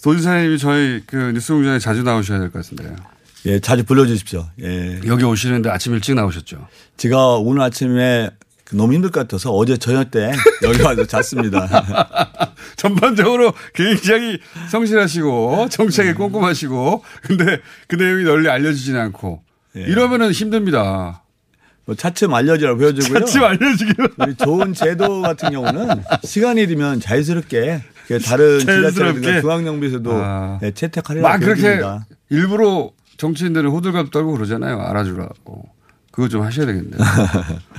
[0.03, 2.97] 도지사님이 저희 그 뉴스공장에 자주 나오셔야 될 것 같은데요.
[3.47, 4.47] 예, 자주 불러주십시오.
[4.63, 5.01] 예.
[5.07, 6.67] 여기 오시는데 아침 일찍 나오셨죠.
[6.97, 8.31] 제가 오늘 아침에
[8.75, 11.69] 너무 힘들 것 같아서 어제 저녁 때 여기 와서 잤습니다.
[12.77, 14.39] 전반적으로 굉장히
[14.71, 19.43] 성실하시고 정책에 꼼꼼하시고 근데 그 내용이 널리 알려지지는 않고
[19.75, 21.23] 이러면은 힘듭니다.
[21.85, 23.21] 뭐 차츰 알려지라고 보여주고요.
[23.21, 24.09] 차츰 알려지기로.
[24.19, 28.91] 우리 좋은 제도 같은 경우는 시간이 되면 자연스럽게 그 다른 자연스럽게.
[28.91, 30.59] 지자체라든가 중앙정부에서도 아.
[30.61, 32.07] 네, 채택하려고 막 그렇게 보여줍니다.
[32.31, 34.81] 일부러 정치인들은 호들갑 떨고 그러잖아요.
[34.81, 35.65] 알아주라고.
[36.13, 36.99] 그거 좀 하셔야 되겠네요.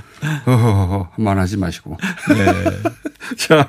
[0.46, 1.96] 허허허 한만하지 마시고.
[2.28, 3.36] 네.
[3.36, 3.68] 자,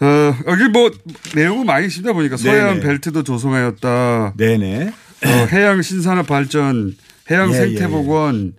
[0.00, 0.90] 어, 여기 뭐
[1.34, 2.80] 내용은 많이 있습니다 보니까 서해안 네네.
[2.80, 4.34] 벨트도 조성하였다.
[4.36, 4.88] 네네.
[4.88, 6.96] 어, 해양 신산업 발전,
[7.30, 8.54] 해양 예, 생태복원,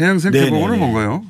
[0.00, 0.78] 해양 생태복원은 네네네.
[0.78, 1.24] 뭔가요?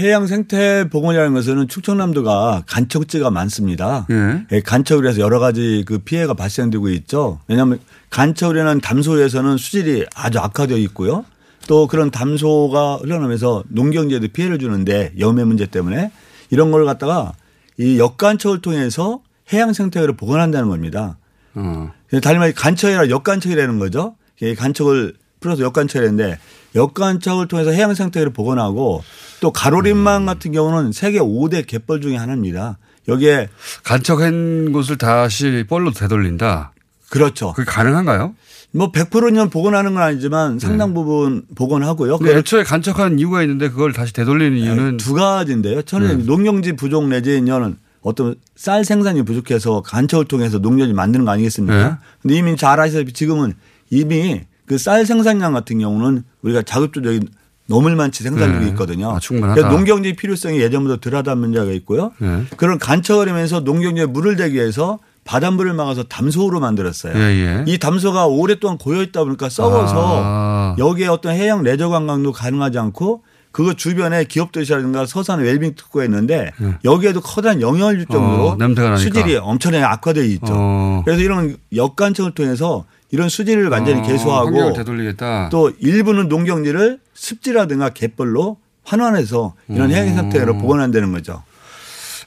[0.00, 4.06] 해양 생태 복원이라는 것은 충청남도가 간척지가 많습니다.
[4.10, 4.44] 예.
[4.52, 7.40] 예, 간척을 해서 여러 가지 그 피해가 발생되고 있죠.
[7.48, 7.80] 왜냐하면
[8.10, 11.24] 간척이라는 담소에서는 수질이 아주 악화되어 있고요.
[11.68, 16.10] 또 그런 담소가 흘러나면서 농경지에도 피해를 주는데 염해 문제 때문에
[16.50, 17.34] 이런 걸 갖다가
[17.76, 19.20] 이 역간척을 통해서
[19.52, 21.18] 해양 생태계를 복원한다는 겁니다.
[21.54, 21.92] 어.
[22.22, 24.16] 달리 말해 간척이라 역간척이라는 거죠.
[24.40, 26.38] 이 간척을 풀어서 역간척이라는데
[26.74, 29.04] 역간척을 통해서 해양 생태계를 복원하고
[29.40, 32.78] 또 가로림망 같은 경우는 세계 5대 갯벌 중에 하나입니다.
[33.08, 33.48] 여기에
[33.84, 36.72] 간척한 곳을 다시 뻘로 되돌린다.
[37.10, 37.52] 그렇죠.
[37.52, 38.34] 그게 가능한가요?
[38.72, 42.18] 뭐 100%는 복원하는 건 아니지만 상당 부분 복원하고요.
[42.18, 45.82] 근데 애초에 간척한 이유가 있는데 그걸 다시 되돌리는 이유는 두 가지인데요.
[45.82, 46.24] 저는 네.
[46.24, 51.88] 농경지 부족 내지는 어떤 쌀 생산이 부족해서 간척을 통해서 농경지 만드는 거 아니겠습니까?
[51.88, 51.94] 네.
[52.22, 53.54] 근데 이미 잘 아시다시피 지금은
[53.90, 57.26] 이미 그 쌀 생산량 같은 경우는 우리가 자급조적인
[57.68, 58.70] 너물 많지 생산력이 네.
[58.72, 59.10] 있거든요.
[59.10, 59.54] 아, 충분하다.
[59.54, 62.12] 그래서 농경지 필요성이 예전보다 덜하다는 문제가 있고요.
[62.18, 62.44] 네.
[62.56, 64.98] 그런 간척을 하면서 농경지에 물을 대기 위해서
[65.28, 67.12] 바닷물을 막아서 담소로 만들었어요.
[67.14, 67.64] 예, 예.
[67.66, 70.76] 이 담소가 오랫동안 고여 있다 보니까 썩어서 아.
[70.78, 73.22] 여기에 어떤 해양 레저 관광도 가능하지 않고
[73.52, 76.50] 그거 주변에 기업 도시라든가 서산 웰빙 특구가 있는데
[76.82, 78.96] 여기에도 커다란 영향을 줄 정도로 어.
[78.96, 80.46] 수질이 엄청나게 악화되어 있죠.
[80.48, 81.02] 어.
[81.04, 85.50] 그래서 이런 역관청을 통해서 이런 수질을 완전히 어, 개소하고 되돌리겠다.
[85.50, 89.94] 또 일부는 농경지를 습지라든가 갯벌로 환원해서 이런 음.
[89.94, 91.42] 해양 상태로 복원한다는 거죠.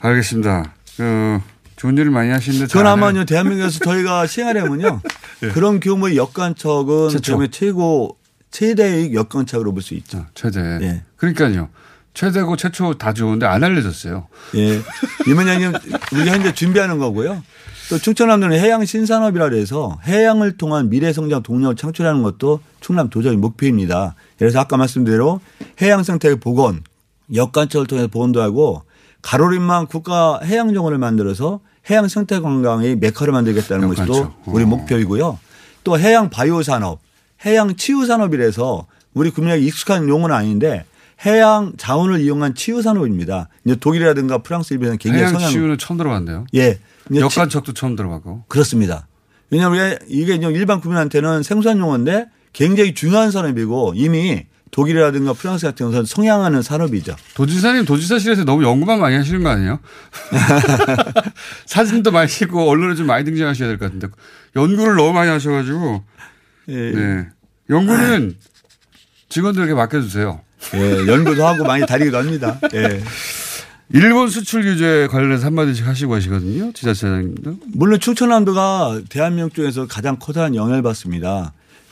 [0.01, 0.73] 알겠습니다.
[0.97, 1.39] 그
[1.81, 5.01] 좋은 일을 많이 하시는데 잘 그나마요 대한민국에서 저희가 시행하려면요
[5.41, 5.47] 예.
[5.47, 7.21] 그런 규모의 역관척은 최초.
[7.31, 8.17] 최고 최고
[8.51, 10.27] 최대의 역관척으로 볼 수 있죠.
[10.35, 10.59] 최대.
[10.81, 11.01] 예.
[11.15, 11.69] 그러니까요.
[12.13, 14.27] 최대고 최초 다 좋은데 안 알려졌어요.
[14.57, 14.79] 예.
[15.27, 15.73] 이문장님
[16.13, 17.41] 우리가 현재 준비하는 거고요.
[17.89, 24.13] 또 충청남도는 해양 신산업이라 해서 해양을 통한 미래 성장 동력을 창출하는 것도 충남 도정의 목표입니다.
[24.37, 25.41] 그래서 아까 말씀대로
[25.81, 26.83] 해양 생태 복원,
[27.33, 28.83] 역관철을 통해서 복원도 하고
[29.23, 31.59] 가로림만 국가 해양 정원을 만들어서
[31.89, 34.53] 해양 생태 관광의 메카를 만들겠다는 것이 또 역관철.
[34.53, 34.67] 우리 어.
[34.67, 35.39] 목표이고요.
[35.83, 36.99] 또 해양 바이오 산업,
[37.45, 40.85] 해양 치유 산업이라서 우리 국민에게 익숙한 용어는 아닌데
[41.25, 43.49] 해양 자원을 이용한 치유 산업입니다.
[43.65, 46.45] 이제 독일이라든가 프랑스, 일본에는 굉장히 해양 성향 치유는 처음 들어봤네요.
[46.55, 46.79] 예.
[47.09, 48.45] 이제 역관척도 처음 들어봤고.
[48.47, 49.07] 그렇습니다.
[49.49, 56.61] 왜냐하면 이게 일반 국민한테는 생소한 용어인데 굉장히 중요한 산업이고 이미 독일이라든가 프랑스 같은 경우는 성향하는
[56.61, 57.15] 산업이죠.
[57.35, 59.79] 도지사님 도지사실에서 너무 연구만 많이 하시는 거 아니에요?
[61.65, 64.07] 사진도 많이 찍고 언론에 좀 많이 등장하셔야 될 것 같은데
[64.55, 66.03] 연구를 너무 많이 하셔가지고
[66.69, 66.91] 예.
[66.91, 67.27] 네.
[67.69, 68.35] 연구는
[69.29, 70.41] 직원들에게 맡겨주세요.
[70.75, 72.59] 예, 연구도 하고 많이 다니기도 합니다.
[72.73, 73.01] 예.
[73.93, 76.71] 일본 수출 규제 관련해서 한마디씩 하시고 하시거든요.
[76.73, 77.57] 지자체장님도.
[77.73, 81.51] 물론 충청남도가 대한민국 중에서 가장 커다란 영향을 받습니다.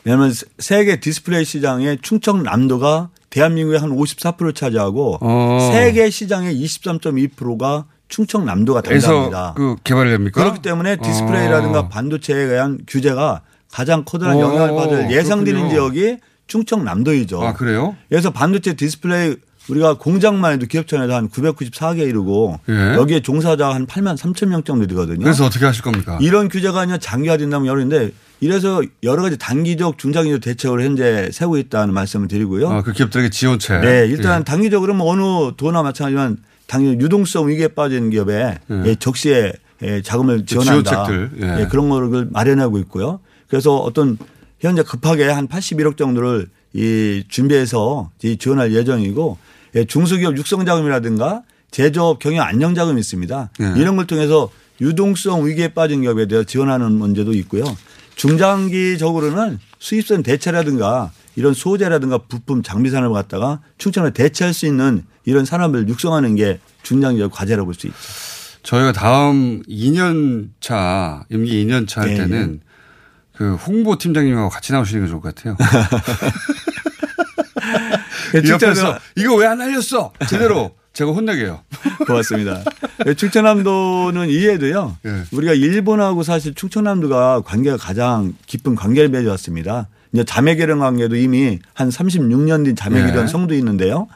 [0.10, 5.70] 왜냐하면 세계 디스플레이 시장의 충청남도가 대한민국의 한 54%를 차지하고 어.
[5.72, 9.54] 세계 시장의 23.2%가 충청남도가 담당합니다.
[9.56, 10.42] 그 개발을 합니까?
[10.42, 11.90] 그렇기 때문에 디스플레이라든가 어.
[11.90, 13.42] 반도체에 대한 규제가
[13.72, 15.70] 가장 커다란 어, 영향을 받을 예상되는.
[15.70, 17.44] 지역이 충청남도이죠.
[17.44, 17.96] 아, 그래요?
[18.10, 19.36] 그래서 반도체 디스플레이
[19.70, 22.96] 우리가 공장만 해도 기업청에도 한 994개 이르고 예.
[22.96, 25.20] 여기에 종사자가 한 8만 3천 명 정도 되거든요.
[25.20, 26.18] 그래서 어떻게 하실 겁니까?
[26.20, 32.28] 이런 규제가 아니라 장기화된다면 여론인데 이래서 여러 가지 단기적, 중장기적 대책을 현재 세우고 있다는 말씀을
[32.28, 32.70] 드리고요.
[32.70, 33.82] 아, 그 기업들에게 지원책.
[33.82, 34.44] 네, 일단 예.
[34.44, 36.38] 단기적으로 뭐 어느 도나 마찬가지지만
[36.68, 41.06] 당연히 유동성 위기에 빠진 기업에 예, 적시에 예, 자금을 지원한다.
[41.06, 41.62] 지원책들, 예.
[41.62, 43.20] 예, 그런 거를 마련하고 있고요.
[43.48, 44.18] 그래서 어떤
[44.60, 49.38] 현재 급하게 한 81억 정도를 이 준비해서 이 지원할 예정이고
[49.76, 53.50] 예, 중소기업 육성 자금이라든가 제조업 경영 안정 자금이 있습니다.
[53.62, 53.74] 예.
[53.80, 54.50] 이런 걸 통해서
[54.82, 57.64] 유동성 위기에 빠진 기업에 대해 지원하는 문제도 있고요.
[58.20, 65.88] 중장기적으로는 수입선 대체라든가 이런 소재라든가 부품 장비 산업을 갖다가 충청을 대체할 수 있는 이런 산업을
[65.88, 67.98] 육성하는 게 중장기적 과제라고 볼 수 있죠.
[68.64, 72.60] 저희가 다음 2년 차, 임기 2년 차할 네, 때는
[73.38, 75.56] 그 홍보 팀장님하고 같이 나오시는 게 좋을 것 같아요.
[78.36, 80.12] 예, 옆에서 이거 왜 안 알렸어?
[80.30, 81.62] 제대로 제가 혼내게요.
[82.06, 82.62] 고맙습니다.
[83.08, 84.98] 예, 충청남도는 이해도요.
[85.06, 85.24] 예.
[85.32, 89.88] 우리가 일본하고 사실 충청남도가 관계가 가장 깊은 관계를 맺어왔습니다.
[90.12, 93.28] 이제 자매결혼 관계도 이미 한 36년 된 자매결혼 예.
[93.28, 94.10] 성도 있는데요.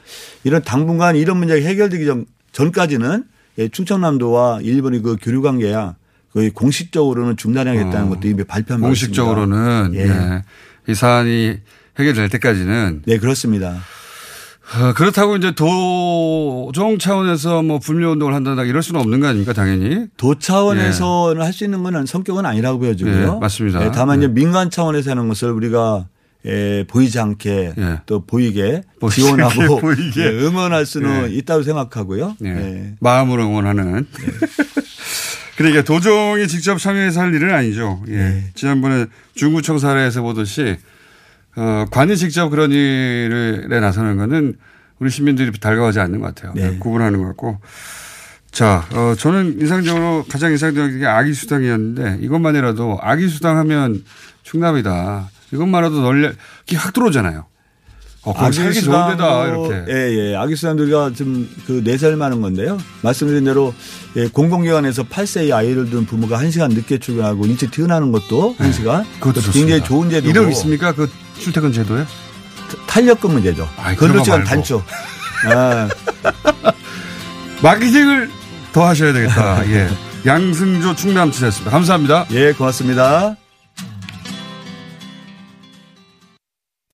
[0.44, 3.24] 이런 당분간 이런 문제가 해결되기 전, 전까지는
[3.60, 5.96] 예, 충청남도와 일본의 그 교류 관계야
[6.34, 8.84] 거의 공식적으로는 중단하겠다는 것도 이미 발표한.
[8.84, 8.88] 어.
[8.88, 10.06] 공식적으로는 예.
[10.06, 10.44] 네.
[10.90, 11.60] 이 사안이
[11.98, 13.80] 해결될 때까지는 네 그렇습니다.
[14.80, 20.08] 어, 그렇다고 이제 도정 차원에서 뭐 불매 운동을 한다든가 이럴 수는 없는 거 아닙니까 당연히.
[20.18, 23.34] 도 차원에서는 할수 있는 건 성격은 아니라고 보여지고요.
[23.36, 23.86] 예, 맞습니다.
[23.86, 26.08] 예, 다만 이제 민간 차원에서 하는 것을 우리가
[26.46, 28.00] 예, 보이지 않게 예.
[28.06, 30.22] 또 보이게 보이게, 지원하고 보이게.
[30.22, 31.36] 예, 응원할 수는 예.
[31.36, 32.36] 있다고 생각하고요.
[32.44, 32.50] 예.
[32.50, 32.94] 예.
[33.00, 34.08] 마음으로 응원하는.
[35.56, 38.02] 그러니까 도정이 직접 참여해서 할 일은 아니죠.
[38.10, 38.12] 예.
[38.12, 38.44] 네.
[38.56, 39.06] 지난번에
[39.36, 40.78] 중구청 사례에서 보듯이
[41.56, 44.56] 어, 관이 직접 그런 일에 나서는 거는
[45.00, 46.54] 우리 시민들이 달가워하지 않는 것 같아요.
[46.56, 46.78] 네.
[46.78, 47.60] 구분하는 것 같고.
[48.52, 54.04] 자, 어, 저는 인상적으로 가장 인상적인 게 아기 수당이었는데 이것만이라도 아기 수당 하면
[54.44, 55.30] 충남이다.
[55.52, 56.32] 이것만으로도 널려,
[56.68, 57.46] 이게 확 들어오잖아요.
[58.26, 59.84] 어, 거기 살기 좋은 데다, 이렇게.
[59.90, 60.36] 예, 예.
[60.36, 62.78] 아기 수당들과 좀그네살 많은 건데요.
[63.02, 63.74] 말씀드린 대로
[64.16, 69.04] 예, 공공기관에서 8세의 아이를 둔 부모가 1시간 늦게 출근하고 일찍 퇴근하는 것도 1시간.
[69.20, 69.84] 그것도 굉장히 좋습니다.
[69.84, 70.30] 좋은 제도고.
[70.30, 70.94] 이름 있습니까?
[70.94, 71.10] 그
[71.44, 72.06] 출퇴근 제도에?
[72.88, 73.70] 탄력 근무제죠.
[73.78, 74.44] 아이, 그런 거 근로시간.
[74.44, 74.84] 단축.
[75.54, 75.90] 아.
[77.62, 78.30] 마케팅을
[78.72, 79.66] 더 하셔야 되겠다.
[79.72, 79.90] 예.
[80.26, 81.72] 양승조 충남 지사였습니다.
[81.72, 82.26] 감사합니다.
[82.32, 83.36] 예, 고맙습니다.